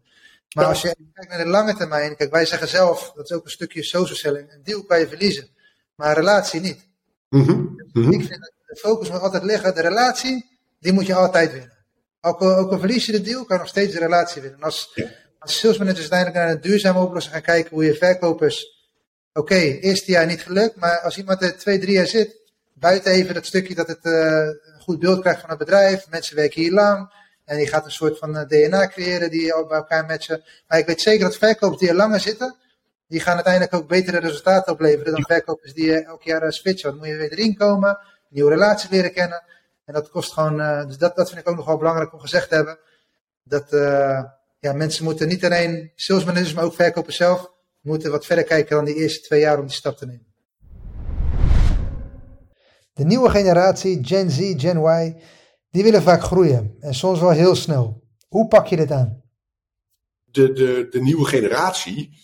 Maar 0.54 0.64
als 0.64 0.82
je 0.82 0.96
kijkt 1.12 1.30
naar 1.30 1.44
de 1.44 1.50
lange 1.50 1.74
termijn, 1.74 2.16
kijk, 2.16 2.30
wij 2.30 2.46
zeggen 2.46 2.68
zelf, 2.68 3.12
dat 3.14 3.24
is 3.24 3.37
ook 3.37 3.44
een 3.44 3.50
stukje 3.50 3.82
social 3.82 4.16
selling, 4.16 4.52
een 4.52 4.62
deal 4.62 4.85
kan 4.85 4.98
je 4.98 5.08
verliezen, 5.08 5.48
maar 5.94 6.08
een 6.08 6.14
relatie 6.14 6.61
niet. 6.61 6.88
Mm 7.28 7.44
-hmm. 7.44 8.12
Ik 8.12 8.26
vind 8.26 8.40
dat 8.40 8.52
de 8.66 8.76
focus 8.76 9.11
moet 9.11 9.20
altijd 9.20 9.42
liggen. 9.42 9.74
De 9.74 9.80
relatie, 9.80 10.58
die 10.80 10.92
moet 10.92 11.06
je 11.06 11.14
altijd 11.14 11.52
winnen. 11.52 11.72
Ook 12.20 12.40
al, 12.40 12.56
ook 12.56 12.70
al 12.70 12.78
verlies 12.78 13.06
je 13.06 13.12
de 13.12 13.20
deal, 13.20 13.44
kan 13.44 13.56
je 13.56 13.62
nog 13.62 13.70
steeds 13.70 13.92
de 13.92 13.98
relatie 13.98 14.42
winnen. 14.42 14.61
als, 14.61 14.90
ja. 14.94 15.08
Als 15.42 15.59
sales 15.59 15.78
managers 15.78 16.11
uiteindelijk 16.11 16.38
naar 16.38 16.50
een 16.50 16.61
duurzame 16.61 17.00
oplossing 17.00 17.35
gaan 17.35 17.42
kijken, 17.42 17.70
hoe 17.70 17.85
je 17.85 17.94
verkopers. 17.94 18.81
Oké, 19.33 19.52
okay, 19.52 19.78
eerste 19.78 20.11
jaar 20.11 20.26
niet 20.26 20.42
gelukt, 20.42 20.76
maar 20.76 21.00
als 21.00 21.18
iemand 21.18 21.42
er 21.42 21.59
twee, 21.59 21.78
drie 21.78 21.94
jaar 21.94 22.07
zit, 22.07 22.37
buiten 22.72 23.12
even 23.12 23.35
dat 23.35 23.46
stukje 23.46 23.74
dat 23.74 23.88
het 23.88 24.05
uh, 24.05 24.12
een 24.46 24.81
goed 24.81 24.98
beeld 24.98 25.20
krijgt 25.20 25.40
van 25.40 25.50
het 25.50 25.59
bedrijf, 25.59 26.11
mensen 26.11 26.37
werken 26.37 26.61
hier 26.61 26.72
lang, 26.72 27.12
en 27.44 27.59
je 27.59 27.66
gaat 27.66 27.85
een 27.85 27.90
soort 27.90 28.18
van 28.18 28.37
uh, 28.37 28.42
DNA 28.46 28.88
creëren 28.88 29.31
die 29.31 29.66
bij 29.68 29.76
elkaar 29.76 30.07
matchen. 30.07 30.44
Maar 30.68 30.78
ik 30.78 30.87
weet 30.87 31.00
zeker 31.00 31.24
dat 31.24 31.37
verkopers 31.37 31.81
die 31.81 31.88
er 31.88 31.94
langer 31.94 32.20
zitten, 32.20 32.57
die 33.07 33.20
gaan 33.20 33.35
uiteindelijk 33.35 33.74
ook 33.74 33.88
betere 33.88 34.18
resultaten 34.18 34.72
opleveren 34.72 35.12
dan 35.12 35.24
verkopers 35.24 35.74
die 35.74 36.05
elk 36.05 36.22
jaar 36.22 36.52
switchen. 36.52 36.90
Want 36.90 37.02
dan 37.02 37.11
moet 37.11 37.20
je 37.20 37.28
weer 37.28 37.38
erin 37.38 37.57
komen, 37.57 37.98
nieuwe 38.28 38.50
relaties 38.50 38.90
leren 38.90 39.12
kennen. 39.12 39.42
En 39.85 39.94
dat 39.94 40.11
kost 40.11 40.33
gewoon, 40.33 40.87
dus 40.87 40.98
dat, 40.98 41.16
dat 41.16 41.28
vind 41.28 41.40
ik 41.40 41.48
ook 41.48 41.57
nog 41.57 41.66
wel 41.66 41.76
belangrijk 41.76 42.12
om 42.12 42.20
gezegd 42.20 42.48
te 42.48 42.55
hebben. 42.55 42.78
Dat 43.42 43.70
ja, 44.62 44.72
mensen 44.72 45.05
moeten 45.05 45.29
niet 45.29 45.44
alleen 45.44 45.92
sales 45.94 46.25
managers, 46.25 46.53
maar 46.53 46.64
ook 46.64 46.75
verkopers 46.75 47.16
zelf, 47.16 47.51
moeten 47.81 48.11
wat 48.11 48.27
verder 48.27 48.44
kijken 48.44 48.77
dan 48.77 48.85
die 48.85 48.94
eerste 48.94 49.20
twee 49.20 49.40
jaar 49.40 49.59
om 49.59 49.66
die 49.66 49.75
stap 49.75 49.96
te 49.96 50.07
nemen. 50.07 50.27
De 52.92 53.05
nieuwe 53.05 53.31
generatie, 53.31 54.05
Gen 54.05 54.31
Z, 54.31 54.55
Gen 54.57 54.79
Y, 54.79 55.14
die 55.70 55.83
willen 55.83 56.03
vaak 56.03 56.22
groeien 56.22 56.77
en 56.81 56.94
soms 56.94 57.20
wel 57.20 57.31
heel 57.31 57.55
snel. 57.55 58.03
Hoe 58.29 58.48
pak 58.48 58.66
je 58.66 58.77
dit 58.77 58.90
aan? 58.90 59.22
De, 60.25 60.53
de, 60.53 60.87
de 60.90 61.01
nieuwe 61.01 61.25
generatie 61.25 62.18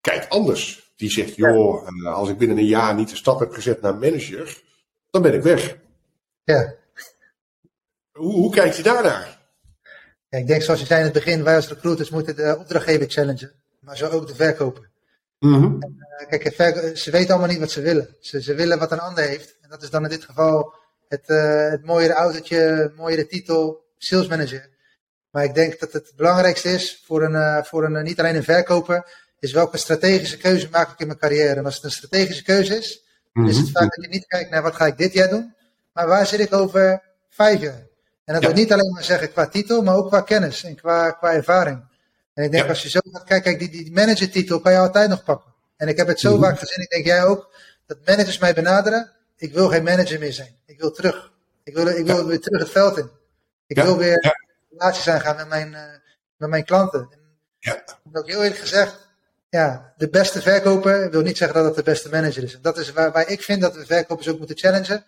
kijkt 0.00 0.28
anders. 0.28 0.92
Die 0.96 1.10
zegt, 1.10 1.34
joh, 1.34 1.88
ja. 2.02 2.10
als 2.10 2.28
ik 2.28 2.38
binnen 2.38 2.58
een 2.58 2.66
jaar 2.66 2.94
niet 2.94 3.10
de 3.10 3.16
stap 3.16 3.38
heb 3.40 3.52
gezet 3.52 3.80
naar 3.80 3.94
manager, 3.94 4.62
dan 5.10 5.22
ben 5.22 5.34
ik 5.34 5.42
weg. 5.42 5.78
Ja. 6.44 6.74
Hoe, 8.12 8.32
hoe 8.32 8.50
kijk 8.50 8.72
je 8.72 8.82
daarnaar? 8.82 9.35
Ja, 10.28 10.38
ik 10.38 10.46
denk 10.46 10.62
zoals 10.62 10.80
je 10.80 10.86
zei 10.86 10.98
in 10.98 11.04
het 11.04 11.14
begin, 11.14 11.44
wij 11.44 11.56
als 11.56 11.68
recruiters 11.68 12.10
moeten 12.10 12.36
de 12.36 12.56
opdrachtgever 12.58 13.10
challengen, 13.10 13.52
maar 13.80 13.96
zo 13.96 14.08
ook 14.08 14.26
de 14.26 14.34
verkoper. 14.34 14.90
Mm 15.38 15.54
-hmm. 15.54 15.82
en, 15.82 15.96
uh, 16.20 16.28
kijk, 16.28 16.96
ze 16.96 17.10
weten 17.10 17.30
allemaal 17.30 17.48
niet 17.48 17.58
wat 17.58 17.70
ze 17.70 17.80
willen. 17.80 18.16
Ze, 18.20 18.42
ze, 18.42 18.54
willen 18.54 18.78
wat 18.78 18.92
een 18.92 19.00
ander 19.00 19.24
heeft. 19.24 19.56
En 19.60 19.68
dat 19.68 19.82
is 19.82 19.90
dan 19.90 20.02
in 20.02 20.10
dit 20.10 20.24
geval 20.24 20.74
het, 21.08 21.22
uh, 21.26 21.70
het 21.70 21.84
mooiere 21.84 22.14
autootje, 22.14 22.56
het 22.56 22.96
mooiere 22.96 23.26
titel, 23.26 23.84
sales 23.98 24.26
manager. 24.26 24.68
Maar 25.30 25.44
ik 25.44 25.54
denk 25.54 25.80
dat 25.80 25.92
het 25.92 26.12
belangrijkste 26.16 26.68
is 26.68 27.02
voor 27.06 27.22
een, 27.22 27.32
uh, 27.32 27.62
voor 27.62 27.84
een 27.84 28.04
niet 28.04 28.18
alleen 28.18 28.36
een 28.36 28.44
verkoper, 28.44 29.24
is 29.38 29.52
welke 29.52 29.76
strategische 29.76 30.36
keuze 30.36 30.68
maak 30.70 30.92
ik 30.92 30.98
in 30.98 31.06
mijn 31.06 31.18
carrière. 31.18 31.54
En 31.54 31.64
als 31.64 31.74
het 31.74 31.84
een 31.84 31.90
strategische 31.90 32.42
keuze 32.42 32.76
is, 32.76 33.04
dan 33.32 33.48
is 33.48 33.56
het 33.56 33.70
vaak 33.70 33.94
dat 33.94 34.04
je 34.04 34.10
niet 34.10 34.26
kijkt 34.26 34.50
naar 34.50 34.62
wat 34.62 34.74
ga 34.74 34.86
ik 34.86 34.96
dit 34.96 35.12
jaar 35.12 35.28
doen, 35.28 35.54
maar 35.92 36.06
waar 36.06 36.26
zit 36.26 36.40
ik 36.40 36.52
over 36.52 37.02
vijf 37.28 37.60
jaar. 37.60 37.86
En 38.26 38.34
dat 38.34 38.42
ja. 38.42 38.48
wil 38.48 38.56
niet 38.56 38.72
alleen 38.72 38.92
maar 38.92 39.04
zeggen 39.04 39.32
qua 39.32 39.48
titel, 39.48 39.82
maar 39.82 39.94
ook 39.94 40.08
qua 40.08 40.20
kennis 40.20 40.64
en 40.64 40.76
qua, 40.76 41.10
qua 41.10 41.32
ervaring. 41.32 41.84
En 42.34 42.44
ik 42.44 42.50
denk 42.50 42.62
ja. 42.62 42.68
als 42.68 42.82
je 42.82 42.88
zo 42.88 43.00
gaat 43.12 43.24
kijken, 43.24 43.56
kijk, 43.58 43.72
die, 43.72 43.84
die 43.84 43.92
managertitel 43.92 44.60
kan 44.60 44.72
je 44.72 44.78
altijd 44.78 45.08
nog 45.08 45.24
pakken. 45.24 45.54
En 45.76 45.88
ik 45.88 45.96
heb 45.96 46.06
het 46.06 46.20
zo 46.20 46.28
mm 46.28 46.34
-hmm. 46.34 46.44
vaak 46.44 46.58
gezien, 46.58 46.82
ik 46.82 46.90
denk 46.90 47.04
jij 47.04 47.24
ook, 47.24 47.50
dat 47.86 47.98
managers 48.04 48.38
mij 48.38 48.54
benaderen. 48.54 49.10
Ik 49.36 49.52
wil 49.52 49.68
geen 49.68 49.82
manager 49.82 50.18
meer 50.18 50.32
zijn. 50.32 50.56
Ik 50.66 50.80
wil 50.80 50.90
terug. 50.90 51.32
Ik 51.64 51.74
wil, 51.74 51.86
ik 51.86 52.06
wil 52.06 52.16
ja. 52.16 52.24
weer 52.24 52.40
terug 52.40 52.60
het 52.60 52.70
veld 52.70 52.98
in. 52.98 53.10
Ik 53.66 53.76
wil 53.76 53.96
weer 53.96 54.34
relaties 54.70 55.08
aangaan 55.08 55.36
met 55.36 55.48
mijn, 55.48 55.72
uh, 55.72 55.82
met 56.36 56.48
mijn 56.48 56.64
klanten. 56.64 57.08
En 57.10 57.18
ja. 57.58 57.84
ook 58.12 58.28
heel 58.28 58.42
eerlijk 58.42 58.60
gezegd, 58.60 59.08
ja, 59.48 59.92
de 59.96 60.08
beste 60.08 60.42
verkoper 60.42 61.10
wil 61.10 61.22
niet 61.22 61.36
zeggen 61.36 61.56
dat 61.56 61.66
het 61.66 61.74
de 61.74 61.90
beste 61.90 62.08
manager 62.08 62.42
is. 62.42 62.54
En 62.54 62.62
dat 62.62 62.78
is 62.78 62.92
waar, 62.92 63.12
waar 63.12 63.28
ik 63.28 63.42
vind 63.42 63.60
dat 63.60 63.76
we 63.76 63.86
verkopers 63.86 64.28
ook 64.28 64.38
moeten 64.38 64.58
challengen. 64.58 65.04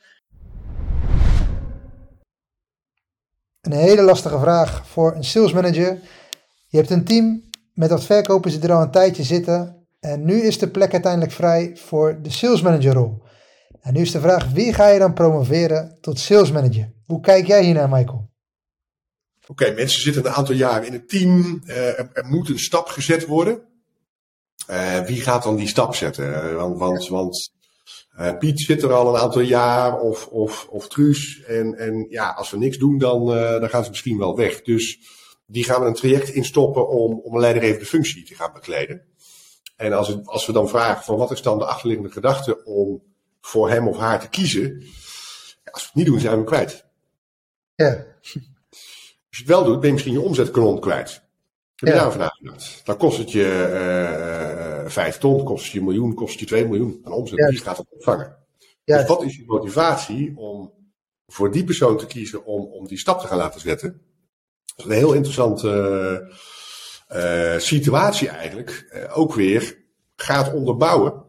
Een 3.61 3.73
hele 3.73 4.03
lastige 4.03 4.39
vraag 4.39 4.89
voor 4.89 5.15
een 5.15 5.25
sales 5.25 5.53
manager. 5.53 6.01
Je 6.67 6.77
hebt 6.77 6.91
een 6.91 7.05
team 7.05 7.43
met 7.75 7.91
wat 7.91 8.05
verkopers 8.05 8.55
die 8.55 8.69
er 8.69 8.75
al 8.75 8.83
een 8.83 8.91
tijdje 8.91 9.23
zitten. 9.23 9.87
En 10.01 10.25
nu 10.25 10.41
is 10.41 10.59
de 10.59 10.69
plek 10.71 10.93
uiteindelijk 10.93 11.33
vrij 11.33 11.77
voor 11.77 12.23
de 12.23 12.31
sales 12.31 12.63
manager 12.63 12.93
rol. 12.93 13.23
En 13.81 13.95
nu 13.95 14.01
is 14.01 14.11
de 14.11 14.21
vraag, 14.21 14.51
wie 14.53 14.73
ga 14.73 14.89
je 14.89 14.99
dan 14.99 15.15
promoveren 15.15 15.99
tot 16.01 16.19
sales 16.19 16.53
manager? 16.53 16.93
Hoe 17.07 17.21
kijk 17.21 17.47
jij 17.47 17.65
hier 17.65 17.75
naar, 17.75 17.89
Michael? 17.89 18.31
Oké, 19.49 19.63
okay, 19.63 19.75
mensen 19.75 20.01
zitten 20.03 20.27
een 20.27 20.33
aantal 20.33 20.55
jaren 20.55 20.87
in 20.87 20.93
het 20.93 21.09
team. 21.09 21.63
Uh, 21.65 21.99
er, 21.99 22.11
er, 22.13 22.25
moet 22.25 22.49
een 22.49 22.59
stap 22.59 22.89
gezet 22.89 23.27
worden. 23.27 23.63
Uh, 24.71 25.01
wie 25.01 25.21
gaat 25.21 25.43
dan 25.43 25.57
die 25.57 25.69
stap 25.69 25.95
zetten? 25.95 26.57
Want, 26.57 26.79
want, 26.79 27.09
want 27.09 27.51
uh, 28.19 28.39
Piet 28.39 28.61
zit 28.61 28.83
er 28.83 28.93
al 28.93 29.15
een 29.15 29.21
aantal 29.21 29.41
jaar, 29.41 30.01
of, 30.01 30.27
of, 30.27 30.67
of 30.71 30.89
Truus. 30.89 31.43
En, 31.43 31.75
en 31.75 32.07
ja, 32.09 32.31
als 32.31 32.51
we 32.51 32.59
niks 32.59 32.79
doen, 32.79 32.99
dan, 32.99 33.37
uh, 33.37 33.61
dan 33.61 33.69
gaan 33.69 33.85
ze 33.85 33.91
misschien 33.91 34.19
wel 34.19 34.37
weg. 34.37 34.63
Dus 34.63 34.99
die 35.47 35.65
gaan 35.65 35.81
we 35.81 35.87
een 35.87 35.95
traject 35.95 36.29
instoppen 36.29 36.89
om, 36.89 37.21
om 37.21 37.35
een 37.35 37.41
leidinggevende 37.41 37.87
functie 37.87 38.25
te 38.25 38.35
gaan 38.35 38.53
bekleden. 38.53 39.03
En 39.77 39.93
als, 39.93 40.09
het, 40.09 40.27
als 40.27 40.47
we 40.47 40.53
dan 40.53 40.69
vragen 40.69 41.05
van 41.05 41.17
wat 41.17 41.31
is 41.31 41.43
dan 41.43 41.59
de 41.59 41.67
achterliggende 41.67 42.13
gedachte 42.13 42.65
om 42.65 43.03
voor 43.41 43.71
hem 43.71 43.89
of 43.89 43.99
haar 43.99 44.21
te 44.21 44.29
kiezen. 44.29 44.81
Ja, 45.65 45.71
als 45.71 45.83
we 45.83 45.89
het 45.89 45.95
niet 45.95 46.07
doen, 46.07 46.21
zijn 46.21 46.33
we 46.33 46.39
hem 46.39 46.47
kwijt. 46.47 46.85
Ja. 47.75 48.07
Als 48.21 48.33
je 49.31 49.39
het 49.39 49.47
wel 49.47 49.65
doet, 49.65 49.79
ben 49.81 49.87
je 49.87 49.93
misschien 49.93 50.15
je 50.15 50.21
omzetkanon 50.21 50.81
kwijt. 50.81 51.11
Heb 51.11 51.21
je 51.77 51.87
ja. 51.87 51.95
daarover 51.95 52.19
nagedacht? 52.19 52.81
Dan 52.85 52.97
kost 52.97 53.19
het 53.19 53.33
je 53.33 53.69
uh, 53.73 54.68
vijf 54.91 55.19
ton, 55.19 55.45
kost 55.45 55.73
je 55.73 55.79
een 55.79 55.85
miljoen, 55.85 56.15
kost 56.15 56.39
je 56.39 56.47
twee 56.47 56.67
miljoen 56.67 57.01
aan 57.05 57.13
omzet. 57.13 57.49
Wie 57.49 57.59
gaat 57.59 57.77
het 57.77 57.87
opvangen? 57.91 58.37
Dus 58.85 59.07
wat 59.07 59.23
is 59.23 59.37
je 59.37 59.45
motivatie 59.47 60.37
om 60.37 60.73
voor 61.27 61.53
die 61.53 61.65
persoon 61.65 61.99
te 61.99 62.07
kiezen 62.07 62.45
om, 62.45 62.65
om 62.65 62.87
die 62.87 62.99
stap 62.99 63.21
te 63.21 63.27
gaan 63.27 63.39
laten 63.39 63.61
zetten? 63.61 64.03
is 64.77 64.85
een 64.85 64.91
heel 64.91 65.13
interessante 65.13 66.35
uh, 67.13 67.59
situatie 67.59 68.29
eigenlijk. 68.29 68.91
Uh, 68.93 69.19
ook 69.19 69.35
weer 69.35 69.79
gaat 70.17 70.53
onderbouwen. 70.53 71.25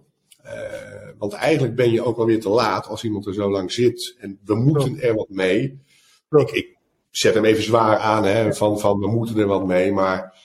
want 1.17 1.33
eigenlijk 1.33 1.75
ben 1.75 1.91
je 1.91 2.03
ook 2.03 2.17
alweer 2.17 2.41
te 2.41 2.49
laat 2.49 2.87
als 2.87 3.03
iemand 3.03 3.25
er 3.25 3.33
zo 3.33 3.51
lang 3.51 3.71
zit. 3.71 4.15
En 4.19 4.39
we 4.43 4.55
moeten 4.55 5.01
er 5.01 5.15
wat 5.15 5.29
mee. 5.29 5.81
Ik, 6.29 6.51
ik, 6.51 6.77
zet 7.09 7.33
hem 7.33 7.45
even 7.45 7.63
zwaar 7.63 7.97
aan, 7.97 8.25
hè, 8.25 8.53
van, 8.53 8.79
van 8.79 8.99
we 8.99 9.07
moeten 9.07 9.37
er 9.37 9.47
wat 9.47 9.65
mee. 9.65 9.91
Maar 9.91 10.37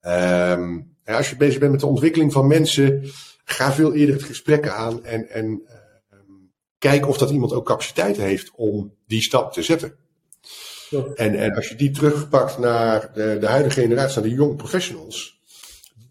um, 0.00 0.96
als 1.16 1.30
je 1.30 1.36
bezig 1.36 1.58
bent 1.58 1.70
met 1.70 1.80
de 1.80 1.86
ontwikkeling 1.86 2.32
van 2.32 2.46
mensen, 2.46 3.10
ga 3.44 3.72
veel 3.72 3.94
eerder 3.94 4.14
het 4.14 4.24
gesprek 4.24 4.68
aan 4.68 5.04
en, 5.04 5.28
en 5.30 5.62
kijk 6.78 7.08
of 7.08 7.18
dat 7.18 7.30
iemand 7.30 7.52
ook 7.52 7.66
capaciteit 7.66 8.16
heeft 8.16 8.50
om 8.54 8.94
die 9.06 9.22
stap 9.22 9.52
te 9.52 9.62
zetten. 9.62 9.96
En, 11.14 11.34
en 11.34 11.54
als 11.54 11.68
je 11.68 11.74
die 11.74 11.90
terugpakt 11.90 12.58
naar 12.58 13.12
de, 13.14 13.36
de 13.40 13.46
huidige 13.46 13.80
generatie, 13.80 14.20
naar 14.20 14.30
de 14.30 14.36
young 14.36 14.56
professionals, 14.56 15.40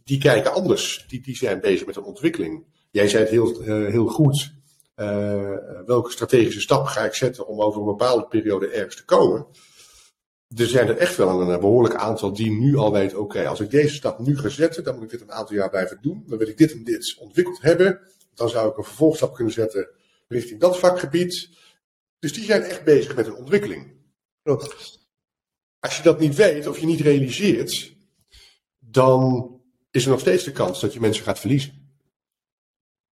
die 0.03 0.17
kijken 0.17 0.53
anders. 0.53 1.05
Die, 1.07 1.21
die 1.21 1.35
zijn 1.35 1.59
bezig 1.59 1.85
met 1.85 1.95
een 1.95 2.03
ontwikkeling. 2.03 2.63
Jij 2.91 3.07
zei 3.07 3.23
het 3.23 3.31
heel, 3.31 3.61
uh, 3.61 3.91
heel 3.91 4.07
goed. 4.07 4.55
Uh, 4.95 5.53
welke 5.85 6.11
strategische 6.11 6.61
stap 6.61 6.85
ga 6.85 7.05
ik 7.05 7.13
zetten 7.13 7.47
om 7.47 7.61
over 7.61 7.79
een 7.79 7.87
bepaalde 7.87 8.27
periode 8.27 8.67
ergens 8.67 8.95
te 8.95 9.05
komen? 9.05 9.45
Er 10.55 10.67
zijn 10.67 10.87
er 10.87 10.97
echt 10.97 11.15
wel 11.15 11.41
een, 11.41 11.59
behoorlijk 11.59 11.95
aantal 11.95 12.33
die 12.33 12.51
nu 12.51 12.75
al 12.75 12.91
weten: 12.91 13.19
oké, 13.19 13.47
als 13.47 13.59
ik 13.59 13.69
deze 13.69 13.95
stap 13.95 14.19
nu 14.19 14.37
ga 14.37 14.49
zetten, 14.49 14.83
dan 14.83 14.95
moet 14.95 15.03
ik 15.03 15.09
dit 15.09 15.21
een 15.21 15.31
aantal 15.31 15.55
jaar 15.55 15.69
blijven 15.69 15.97
doen. 16.01 16.23
Dan 16.27 16.37
wil 16.37 16.47
ik 16.47 16.57
dit 16.57 16.71
en 16.71 16.83
dit 16.83 17.15
ontwikkeld 17.19 17.61
hebben. 17.61 17.99
Dan 18.33 18.49
zou 18.49 18.69
ik 18.69 18.77
een 18.77 18.83
vervolgstap 18.83 19.33
kunnen 19.33 19.53
zetten 19.53 19.89
richting 20.27 20.59
dat 20.59 20.79
vakgebied. 20.79 21.49
Dus 22.19 22.33
die 22.33 22.43
zijn 22.43 22.61
echt 22.61 22.83
bezig 22.83 23.15
met 23.15 23.27
een 23.27 23.35
ontwikkeling. 23.35 23.91
Klopt. 24.43 24.99
Als 25.79 25.97
je 25.97 26.03
dat 26.03 26.19
niet 26.19 26.35
weet 26.35 26.67
of 26.67 26.79
je 26.79 26.85
niet 26.85 27.01
realiseert, 27.01 27.95
dan 28.79 29.51
is 29.91 30.03
er 30.03 30.09
nog 30.09 30.19
steeds 30.19 30.43
de 30.43 30.51
kans 30.51 30.79
dat 30.79 30.93
je 30.93 30.99
mensen 30.99 31.23
gaat 31.23 31.39
verliezen. 31.39 31.85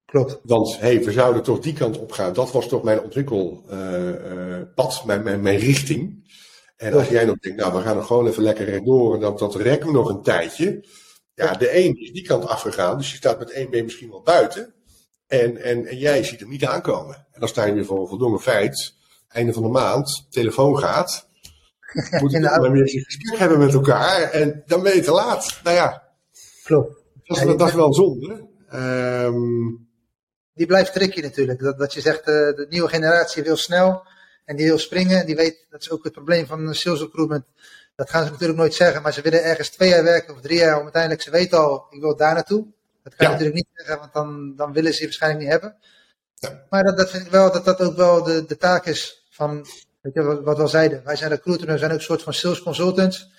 Klopt. 0.05 0.41
Want 0.43 0.79
hé, 0.79 0.95
hey, 0.95 1.05
we 1.05 1.13
zouden 1.13 1.43
toch 1.43 1.59
die 1.59 1.73
kant 1.73 1.99
op 1.99 2.13
gaan. 2.13 2.33
Dat 2.33 2.53
was 2.53 2.69
toch 2.69 2.83
mijn 2.83 3.01
ontwikkelpad, 3.01 4.95
uh, 4.99 5.05
mijn, 5.05 5.23
mijn, 5.23 5.41
mijn 5.43 5.59
richting. 5.59 6.33
En 6.77 6.93
als 6.93 7.09
jij 7.09 7.25
nog 7.25 7.39
denkt, 7.39 7.59
nou, 7.59 7.73
we 7.73 7.81
gaan 7.81 7.97
er 7.97 8.03
gewoon 8.03 8.27
even 8.27 8.43
lekker 8.43 8.65
rechtdoor 8.65 9.15
en 9.15 9.21
dat, 9.21 9.39
dat 9.39 9.55
rekken 9.55 9.87
we 9.87 9.93
nog 9.93 10.09
een 10.09 10.23
tijdje. 10.23 10.85
Ja, 11.35 11.53
de 11.53 11.77
een 11.85 12.01
is 12.01 12.13
die 12.13 12.27
kant 12.27 12.47
afgegaan, 12.47 12.99
dus 12.99 13.11
je 13.11 13.17
staat 13.17 13.39
met 13.39 13.51
één 13.51 13.71
been 13.71 13.85
misschien 13.85 14.11
wel 14.11 14.23
buiten. 14.23 14.75
En, 15.27 15.57
en, 15.63 15.87
en 15.87 15.99
jij 15.99 16.25
ziet 16.25 16.41
hem 16.41 16.49
niet 16.49 16.65
aankomen. 16.65 17.15
En 17.15 17.41
dan 17.41 17.49
sta 17.49 17.65
je 17.65 17.73
weer 17.73 17.85
voor 17.85 18.01
een 18.01 18.09
voldongen 18.09 18.41
feit. 18.41 18.95
Einde 19.29 19.53
van 19.53 19.63
de 19.63 19.69
maand, 19.69 20.27
telefoon 20.31 20.79
gaat. 20.79 21.29
Moet 22.21 22.31
je 22.31 22.41
dan 22.41 22.73
weer 22.73 22.83
een 22.83 23.05
gesprek 23.05 23.39
hebben 23.39 23.59
met 23.59 23.75
elkaar. 23.75 24.23
En 24.31 24.63
dan 24.67 24.83
ben 24.83 24.95
je 24.95 25.01
te 25.01 25.13
laat. 25.13 25.61
Nou 25.63 25.77
ja. 25.77 26.03
Klopt. 26.65 27.03
Dat 27.25 27.37
is, 27.37 27.57
dat 27.57 27.69
is 27.69 27.75
wel 27.75 27.95
zonde. 27.95 28.49
Um, 28.73 29.89
die 30.55 30.67
blijft 30.67 30.93
tricky 30.93 31.21
natuurlijk. 31.21 31.61
Dat, 31.61 31.79
dat 31.79 31.93
je 31.93 32.01
zegt, 32.01 32.19
uh, 32.19 32.25
de 32.25 32.67
nieuwe 32.69 32.89
generatie 32.89 33.43
wil 33.43 33.57
snel. 33.57 34.07
En 34.45 34.57
die 34.57 34.67
wil 34.67 34.79
springen. 34.79 35.27
Die 35.27 35.37
weet, 35.37 35.67
dat 35.71 35.81
is 35.81 35.91
ook 35.91 36.05
het 36.05 36.13
probleem 36.13 36.47
van 36.47 36.75
sales 36.75 37.01
recruitment. 37.01 37.45
Dat 37.95 38.11
gaan 38.11 38.25
ze 38.25 38.31
natuurlijk 38.31 38.59
nooit 38.59 38.75
zeggen. 38.75 39.03
Maar 39.03 39.13
ze 39.13 39.21
willen 39.21 39.45
ergens 39.45 39.69
twee 39.69 39.89
jaar 39.89 40.05
werken 40.05 40.35
of 40.35 40.41
drie 40.41 40.59
jaar. 40.59 40.77
Om 40.77 40.83
uiteindelijk, 40.83 41.23
ze 41.23 41.31
weten 41.31 41.59
al, 41.59 41.87
ik 41.91 42.01
wil 42.01 42.17
daar 42.17 42.35
naartoe. 42.35 42.67
Dat 43.03 43.15
kan 43.15 43.27
je 43.27 43.33
natuurlijk 43.33 43.57
niet 43.57 43.69
zeggen, 43.75 43.99
want 43.99 44.13
dan, 44.13 44.57
dan 44.57 44.73
willen 44.73 44.93
ze 44.93 44.99
je 44.99 45.05
waarschijnlijk 45.05 45.43
niet 45.43 45.53
hebben. 45.53 45.77
Ja. 46.35 46.65
Maar 46.71 46.83
dat, 46.83 46.97
dat 46.97 47.11
vind 47.11 47.25
ik 47.25 47.31
wel, 47.31 47.53
dat 47.53 47.65
dat 47.65 47.81
ook 47.81 47.97
wel 47.97 48.23
de, 48.23 48.45
de 48.47 48.57
taak 48.57 48.87
is 48.87 49.27
van, 49.31 49.67
weet 50.01 50.15
je, 50.15 50.23
wat, 50.23 50.43
wat 50.43 50.57
we 50.57 50.63
al 50.63 50.69
zeiden. 50.69 51.05
Wij 51.05 51.17
zijn 51.17 51.31
recruiter, 51.31 51.67
we 51.67 51.79
zijn 51.79 51.91
ook 51.91 51.97
een 51.97 52.03
soort 52.03 52.23
van 52.23 52.35
sales 52.35 52.63
consultants. 52.63 53.33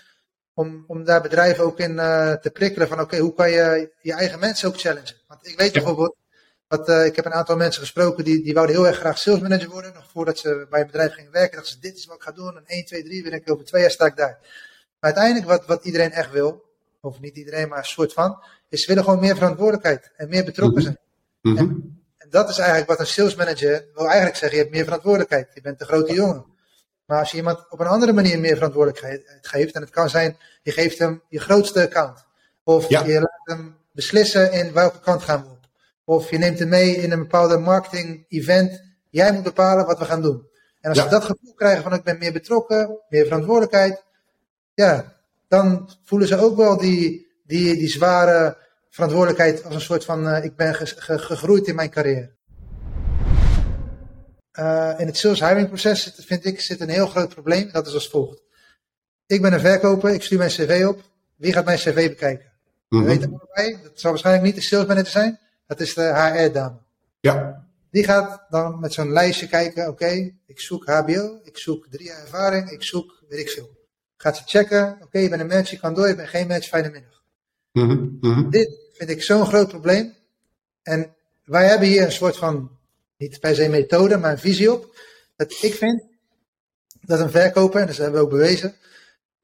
Om, 0.53 0.83
om 0.87 1.03
daar 1.03 1.21
bedrijven 1.21 1.63
ook 1.63 1.79
in 1.79 1.91
uh, 1.91 2.33
te 2.33 2.49
prikkelen 2.49 2.87
van, 2.87 2.99
oké, 2.99 3.17
hoe 3.17 3.33
kan 3.33 3.51
je 3.51 3.91
je 4.01 4.13
eigen 4.13 4.39
mensen 4.39 4.67
ook 4.67 4.79
challengen? 4.79 5.15
Want 5.27 5.47
ik 5.47 5.57
weet 5.57 5.73
ja. 5.73 5.73
bijvoorbeeld, 5.73 6.15
wat, 6.67 6.89
uh, 6.89 7.05
ik 7.05 7.15
heb 7.15 7.25
een 7.25 7.33
aantal 7.33 7.55
mensen 7.55 7.81
gesproken 7.81 8.23
die, 8.23 8.43
die 8.43 8.53
wouden 8.53 8.75
heel 8.75 8.87
erg 8.87 8.97
graag 8.97 9.17
sales 9.17 9.39
manager 9.39 9.69
worden. 9.69 9.93
Nog 9.93 10.09
voordat 10.11 10.37
ze 10.37 10.67
bij 10.69 10.79
een 10.79 10.85
bedrijf 10.85 11.13
gingen 11.13 11.31
werken, 11.31 11.55
dachten 11.55 11.73
ze, 11.73 11.79
dit 11.79 11.97
is 11.97 12.05
wat 12.05 12.15
ik 12.15 12.21
ga 12.21 12.31
doen. 12.31 12.57
En 12.57 12.63
1, 12.65 12.85
2, 12.85 13.03
3, 13.03 13.23
ben 13.23 13.33
ik 13.33 13.51
over 13.51 13.65
twee 13.65 13.81
jaar 13.81 13.91
sta 13.91 14.05
ik 14.05 14.15
daar. 14.15 14.37
Maar 14.99 15.13
uiteindelijk 15.13 15.45
wat, 15.45 15.65
wat 15.65 15.85
iedereen 15.85 16.11
echt 16.11 16.31
wil, 16.31 16.63
of 17.01 17.19
niet 17.19 17.37
iedereen, 17.37 17.67
maar 17.67 17.77
een 17.77 17.85
soort 17.85 18.13
van, 18.13 18.43
is 18.69 18.81
ze 18.81 18.87
willen 18.87 19.03
gewoon 19.03 19.19
meer 19.19 19.35
verantwoordelijkheid 19.35 20.11
en 20.15 20.29
meer 20.29 20.45
betrokken 20.45 20.81
zijn. 20.81 20.99
Mm 21.41 21.57
-hmm. 21.57 21.67
en, 21.67 22.03
en, 22.17 22.29
dat 22.29 22.49
is 22.49 22.57
eigenlijk 22.57 22.89
wat 22.89 22.99
een 22.99 23.07
sales 23.07 23.35
manager 23.35 23.85
wil 23.93 24.05
eigenlijk 24.05 24.35
zeggen, 24.35 24.57
je 24.57 24.63
hebt 24.63 24.75
meer 24.75 24.83
verantwoordelijkheid, 24.83 25.47
je 25.53 25.61
bent 25.61 25.79
de 25.79 25.85
grote 25.85 26.13
jongen. 26.13 26.45
Maar 27.05 27.19
als 27.19 27.31
je 27.31 27.37
iemand 27.37 27.65
op 27.69 27.79
een 27.79 27.87
andere 27.87 28.13
manier 28.13 28.39
meer 28.39 28.55
verantwoordelijkheid 28.55 29.37
geeft, 29.41 29.73
en 29.73 29.81
het 29.81 29.89
kan 29.89 30.09
zijn, 30.09 30.37
je 30.61 30.71
geeft 30.71 30.99
hem 30.99 31.21
je 31.29 31.39
grootste 31.39 31.81
account. 31.81 32.25
Of 32.63 32.89
ja. 32.89 33.03
je 33.03 33.13
laat 33.13 33.41
hem 33.43 33.77
beslissen 33.91 34.51
in 34.51 34.73
welke 34.73 34.99
kant 34.99 35.23
gaan 35.23 35.43
we. 35.43 35.54
Of 36.05 36.29
je 36.29 36.37
neemt 36.37 36.59
hem 36.59 36.69
mee 36.69 36.95
in 36.95 37.11
een 37.11 37.19
bepaalde 37.19 37.57
marketing 37.57 38.25
event. 38.29 38.83
Jij 39.09 39.33
moet 39.33 39.43
bepalen 39.43 39.85
wat 39.85 39.99
we 39.99 40.05
gaan 40.05 40.21
doen. 40.21 40.47
En 40.81 40.89
als 40.89 40.97
ja. 40.97 41.03
ze 41.03 41.09
dat 41.09 41.23
gevoel 41.23 41.53
krijgen 41.53 41.83
van 41.83 41.93
ik 41.93 42.03
ben 42.03 42.17
meer 42.17 42.33
betrokken, 42.33 42.99
meer 43.09 43.25
verantwoordelijkheid. 43.25 44.03
Ja, 44.73 45.13
dan 45.47 45.89
voelen 46.03 46.27
ze 46.27 46.37
ook 46.37 46.57
wel 46.57 46.77
die, 46.77 47.27
die, 47.43 47.75
die 47.75 47.87
zware 47.87 48.57
verantwoordelijkheid 48.89 49.63
als 49.63 49.73
een 49.73 49.81
soort 49.81 50.05
van 50.05 50.27
uh, 50.27 50.43
ik 50.43 50.55
ben 50.55 50.75
gegroeid 50.75 51.67
in 51.67 51.75
mijn 51.75 51.89
carrière. 51.89 52.33
Uh, 54.59 54.93
in 54.97 55.05
het 55.05 55.17
sales 55.17 55.39
hiring 55.39 55.67
proces 55.67 56.13
vind 56.17 56.45
ik 56.45 56.61
zit 56.61 56.79
een 56.79 56.89
heel 56.89 57.07
groot 57.07 57.29
probleem. 57.29 57.71
Dat 57.71 57.87
is 57.87 57.93
als 57.93 58.09
volgt. 58.09 58.41
Ik 59.25 59.41
ben 59.41 59.53
een 59.53 59.59
verkoper, 59.59 60.13
ik 60.13 60.23
stuur 60.23 60.37
mijn 60.37 60.49
cv 60.49 60.85
op. 60.87 61.01
Wie 61.35 61.53
gaat 61.53 61.65
mijn 61.65 61.77
cv 61.77 62.09
bekijken? 62.09 62.51
Mm 62.89 62.99
-hmm. 62.99 63.07
weet 63.07 63.21
erbij, 63.21 63.79
dat 63.83 63.99
zal 63.99 64.09
waarschijnlijk 64.09 64.45
niet 64.45 64.55
de 64.55 64.61
sales 64.61 64.85
manager 64.87 65.11
zijn. 65.11 65.39
Dat 65.65 65.79
is 65.79 65.93
de 65.93 66.01
HR-dame. 66.01 66.77
Ja. 67.19 67.67
Die 67.91 68.03
gaat 68.03 68.45
dan 68.49 68.79
met 68.79 68.93
zo'n 68.93 69.11
lijstje 69.11 69.47
kijken. 69.47 69.87
Oké, 69.87 70.03
okay, 70.03 70.35
ik 70.45 70.59
zoek 70.59 70.85
HBO, 70.85 71.39
ik 71.43 71.57
zoek 71.57 71.87
drie 71.89 72.05
jaar 72.05 72.21
ervaring, 72.21 72.69
ik 72.69 72.83
zoek 72.83 73.23
weet 73.29 73.39
ik 73.39 73.49
veel. 73.49 73.69
Gaat 74.17 74.37
ze 74.37 74.43
checken. 74.45 74.93
Oké, 74.93 75.03
okay, 75.03 75.21
je 75.21 75.29
bent 75.29 75.41
een 75.41 75.47
match, 75.47 75.69
je 75.69 75.79
kan 75.79 75.93
door, 75.93 76.07
je 76.07 76.15
bent 76.15 76.29
geen 76.29 76.47
match, 76.47 76.67
fijne 76.67 76.89
middag. 76.89 77.21
Mm 77.71 77.89
-hmm. 77.89 78.17
Mm 78.21 78.33
-hmm. 78.33 78.49
Dit 78.49 78.77
vind 78.93 79.09
ik 79.09 79.23
zo'n 79.23 79.45
groot 79.45 79.67
probleem. 79.67 80.13
En 80.83 81.15
wij 81.43 81.67
hebben 81.67 81.87
hier 81.87 82.03
een 82.03 82.11
soort 82.11 82.37
van, 82.37 82.77
niet 83.17 83.39
per 83.39 83.55
se 83.55 83.69
methode, 83.69 84.17
maar 84.17 84.31
een 84.31 84.39
visie 84.39 84.73
op. 84.73 84.99
Dat 85.35 85.51
ik 85.61 85.73
vind 85.73 86.03
dat 87.01 87.19
een 87.19 87.29
verkoper, 87.31 87.81
en 87.81 87.87
dat 87.87 87.97
hebben 87.97 88.19
we 88.19 88.25
ook 88.25 88.31
bewezen, 88.31 88.75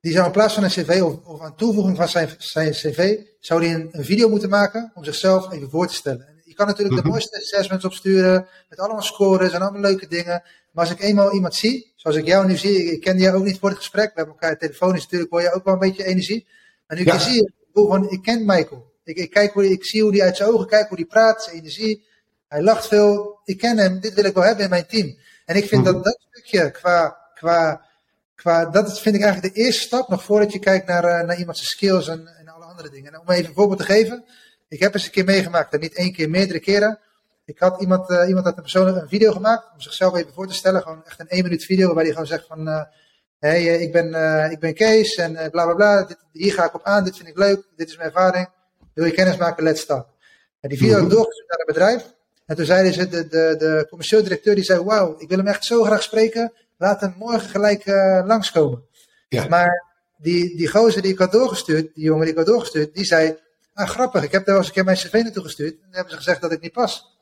die 0.01 0.11
zou 0.11 0.25
in 0.25 0.31
plaats 0.31 0.53
van 0.53 0.63
een 0.63 0.69
cv 0.69 1.01
of, 1.03 1.25
of 1.25 1.41
aan 1.41 1.55
toevoeging 1.55 1.97
van 1.97 2.09
zijn, 2.09 2.29
zijn 2.37 2.71
cv, 2.71 3.17
zou 3.39 3.61
die 3.61 3.69
een, 3.69 3.89
een, 3.91 4.05
video 4.05 4.29
moeten 4.29 4.49
maken 4.49 4.91
om 4.93 5.03
zichzelf 5.03 5.51
even 5.51 5.69
voor 5.69 5.87
te 5.87 5.93
stellen. 5.93 6.27
En 6.27 6.41
je 6.45 6.53
kan 6.53 6.67
natuurlijk 6.67 6.95
mm 6.95 7.01
-hmm. 7.01 7.05
de 7.05 7.11
mooiste 7.11 7.37
assessments 7.37 7.85
opsturen, 7.85 8.47
met 8.69 8.79
allemaal 8.79 9.01
scores 9.01 9.51
en 9.51 9.61
allemaal 9.61 9.81
leuke 9.81 10.07
dingen. 10.07 10.43
Maar 10.71 10.85
als 10.85 10.93
ik 10.93 11.01
eenmaal 11.01 11.33
iemand 11.33 11.55
zie, 11.55 11.93
zoals 11.95 12.17
ik 12.17 12.25
jou 12.25 12.47
nu 12.47 12.57
zie, 12.57 12.91
ik, 12.91 13.01
ken 13.01 13.17
jou 13.17 13.37
ook 13.37 13.43
niet 13.43 13.59
voor 13.59 13.69
het 13.69 13.77
gesprek, 13.77 14.05
we 14.05 14.11
hebben 14.15 14.33
elkaar 14.33 14.57
telefonisch 14.57 15.01
natuurlijk, 15.01 15.31
hoor 15.31 15.41
je 15.41 15.53
ook 15.53 15.63
wel 15.63 15.73
een 15.73 15.79
beetje 15.79 16.05
energie. 16.05 16.47
Maar 16.87 16.97
nu 16.97 17.05
ja. 17.05 17.13
ik 17.13 17.19
je 17.19 17.29
zie, 17.29 17.53
gewoon, 17.73 18.09
ik 18.09 18.21
ken 18.21 18.45
Michael. 18.45 18.91
Ik, 19.03 19.17
ik, 19.17 19.29
kijk 19.29 19.53
hoe, 19.53 19.69
ik 19.69 19.85
zie 19.85 20.01
hoe 20.01 20.11
hij 20.11 20.21
uit 20.21 20.37
zijn 20.37 20.49
ogen 20.49 20.67
kijkt, 20.67 20.87
hoe 20.87 20.97
hij 20.97 21.05
praat, 21.05 21.43
zijn 21.43 21.55
energie. 21.55 22.05
Hij 22.47 22.61
lacht 22.61 22.87
veel. 22.87 23.39
Ik 23.43 23.57
ken 23.57 23.77
hem, 23.77 23.99
dit 23.99 24.13
wil 24.13 24.23
ik 24.23 24.33
wel 24.33 24.43
hebben 24.43 24.63
in 24.63 24.69
mijn 24.69 24.87
team. 24.87 25.17
En 25.45 25.55
ik 25.55 25.67
vind 25.67 25.81
mm 25.81 25.87
-hmm. 25.87 25.93
dat 25.93 26.03
dat 26.03 26.19
stukje 26.29 26.71
qua, 26.71 27.17
qua, 27.33 27.85
qua, 28.41 28.65
dat 28.65 28.99
vind 28.99 29.15
ik 29.15 29.21
eigenlijk 29.21 29.53
de 29.53 29.61
eerste 29.61 29.81
stap, 29.81 30.09
nog 30.09 30.23
voordat 30.23 30.51
je 30.53 30.59
kijkt 30.59 30.87
naar, 30.87 31.03
uh, 31.03 31.27
naar 31.27 31.37
iemands 31.37 31.69
skills 31.69 32.07
en, 32.07 32.27
en 32.39 32.47
alle 32.47 32.65
andere 32.65 32.89
dingen. 32.89 33.13
En 33.13 33.19
om 33.19 33.29
even 33.29 33.45
een 33.45 33.53
voorbeeld 33.53 33.79
te 33.79 33.85
geven. 33.85 34.25
Ik 34.67 34.79
heb 34.79 34.93
eens 34.93 35.05
een 35.05 35.11
keer 35.11 35.25
meegemaakt, 35.25 35.73
en 35.73 35.79
niet 35.79 35.95
één 35.95 36.13
keer, 36.13 36.29
meerdere 36.29 36.59
keren. 36.59 36.99
Ik 37.45 37.59
had 37.59 37.81
iemand, 37.81 38.09
uh, 38.09 38.27
iemand 38.27 38.45
had 38.45 38.55
een 38.55 38.61
persoon 38.61 38.87
een 38.87 39.07
video 39.07 39.31
gemaakt, 39.31 39.63
om 39.73 39.81
zichzelf 39.81 40.15
even 40.15 40.33
voor 40.33 40.47
te 40.47 40.53
stellen. 40.53 40.81
Gewoon 40.81 41.05
echt 41.05 41.19
een 41.19 41.27
één 41.27 41.43
minuut 41.43 41.65
video, 41.65 41.85
waarbij 41.85 42.03
hij 42.03 42.13
gewoon 42.13 42.27
zegt 42.27 42.47
van, 42.47 42.67
uh, 42.67 42.81
hey, 43.39 43.63
ik 43.63 43.91
ben, 43.91 44.07
ik 44.51 44.59
ben 44.59 44.73
Kees 44.73 45.15
en 45.15 45.33
bla 45.33 45.65
bla 45.65 45.73
bla. 45.73 46.03
Dit, 46.03 46.17
hier 46.31 46.53
ga 46.53 46.65
ik 46.65 46.73
op 46.73 46.83
aan, 46.83 47.03
dit 47.03 47.15
vind 47.15 47.27
ik 47.27 47.37
leuk, 47.37 47.63
dit 47.75 47.89
is 47.89 47.97
mijn 47.97 48.09
ervaring. 48.09 48.49
Wil 48.93 49.05
je 49.05 49.11
kennis 49.11 49.37
maken, 49.37 49.63
let's 49.63 49.81
start. 49.81 50.07
En 50.59 50.69
die 50.69 50.77
video 50.77 50.95
mm 50.95 51.01
-hmm. 51.01 51.09
doorgestuurd 51.09 51.49
naar 51.49 51.57
het 51.57 51.67
bedrijf. 51.67 52.13
En 52.45 52.55
toen 52.55 52.65
zeiden 52.65 52.93
ze, 52.93 53.07
de, 53.07 53.27
de, 53.27 53.55
de 53.57 53.85
commercieel 53.89 54.23
directeur, 54.23 54.55
die 54.55 54.63
zei, 54.63 54.83
wauw, 54.83 55.15
ik 55.17 55.29
wil 55.29 55.37
hem 55.37 55.47
echt 55.47 55.65
zo 55.65 55.83
graag 55.83 56.03
spreken. 56.03 56.53
Laat 56.81 57.01
hem 57.01 57.15
morgen 57.17 57.49
gelijk 57.49 57.85
uh, 57.85 58.21
langskomen. 58.25 58.83
Ja. 59.29 59.47
Maar 59.47 59.85
die, 60.17 60.57
die 60.57 60.67
gozer 60.67 61.01
die 61.01 61.11
ik 61.11 61.17
had 61.17 61.31
doorgestuurd, 61.31 61.95
die 61.95 62.03
jongen 62.03 62.21
die 62.21 62.31
ik 62.31 62.37
had 62.37 62.45
doorgestuurd, 62.45 62.93
die 62.95 63.05
zei, 63.05 63.37
ah 63.73 63.89
grappig, 63.89 64.23
ik 64.23 64.31
heb 64.31 64.45
daar 64.45 64.55
wel 64.55 64.57
eens 64.57 64.67
een 64.67 64.73
keer 64.73 64.83
mijn 64.83 64.97
cv 64.97 65.13
naartoe 65.13 65.43
gestuurd. 65.43 65.73
En 65.73 65.79
dan 65.81 65.91
hebben 65.91 66.11
ze 66.11 66.17
gezegd 66.17 66.41
dat 66.41 66.51
ik 66.51 66.61
niet 66.61 66.71
pas. 66.71 67.20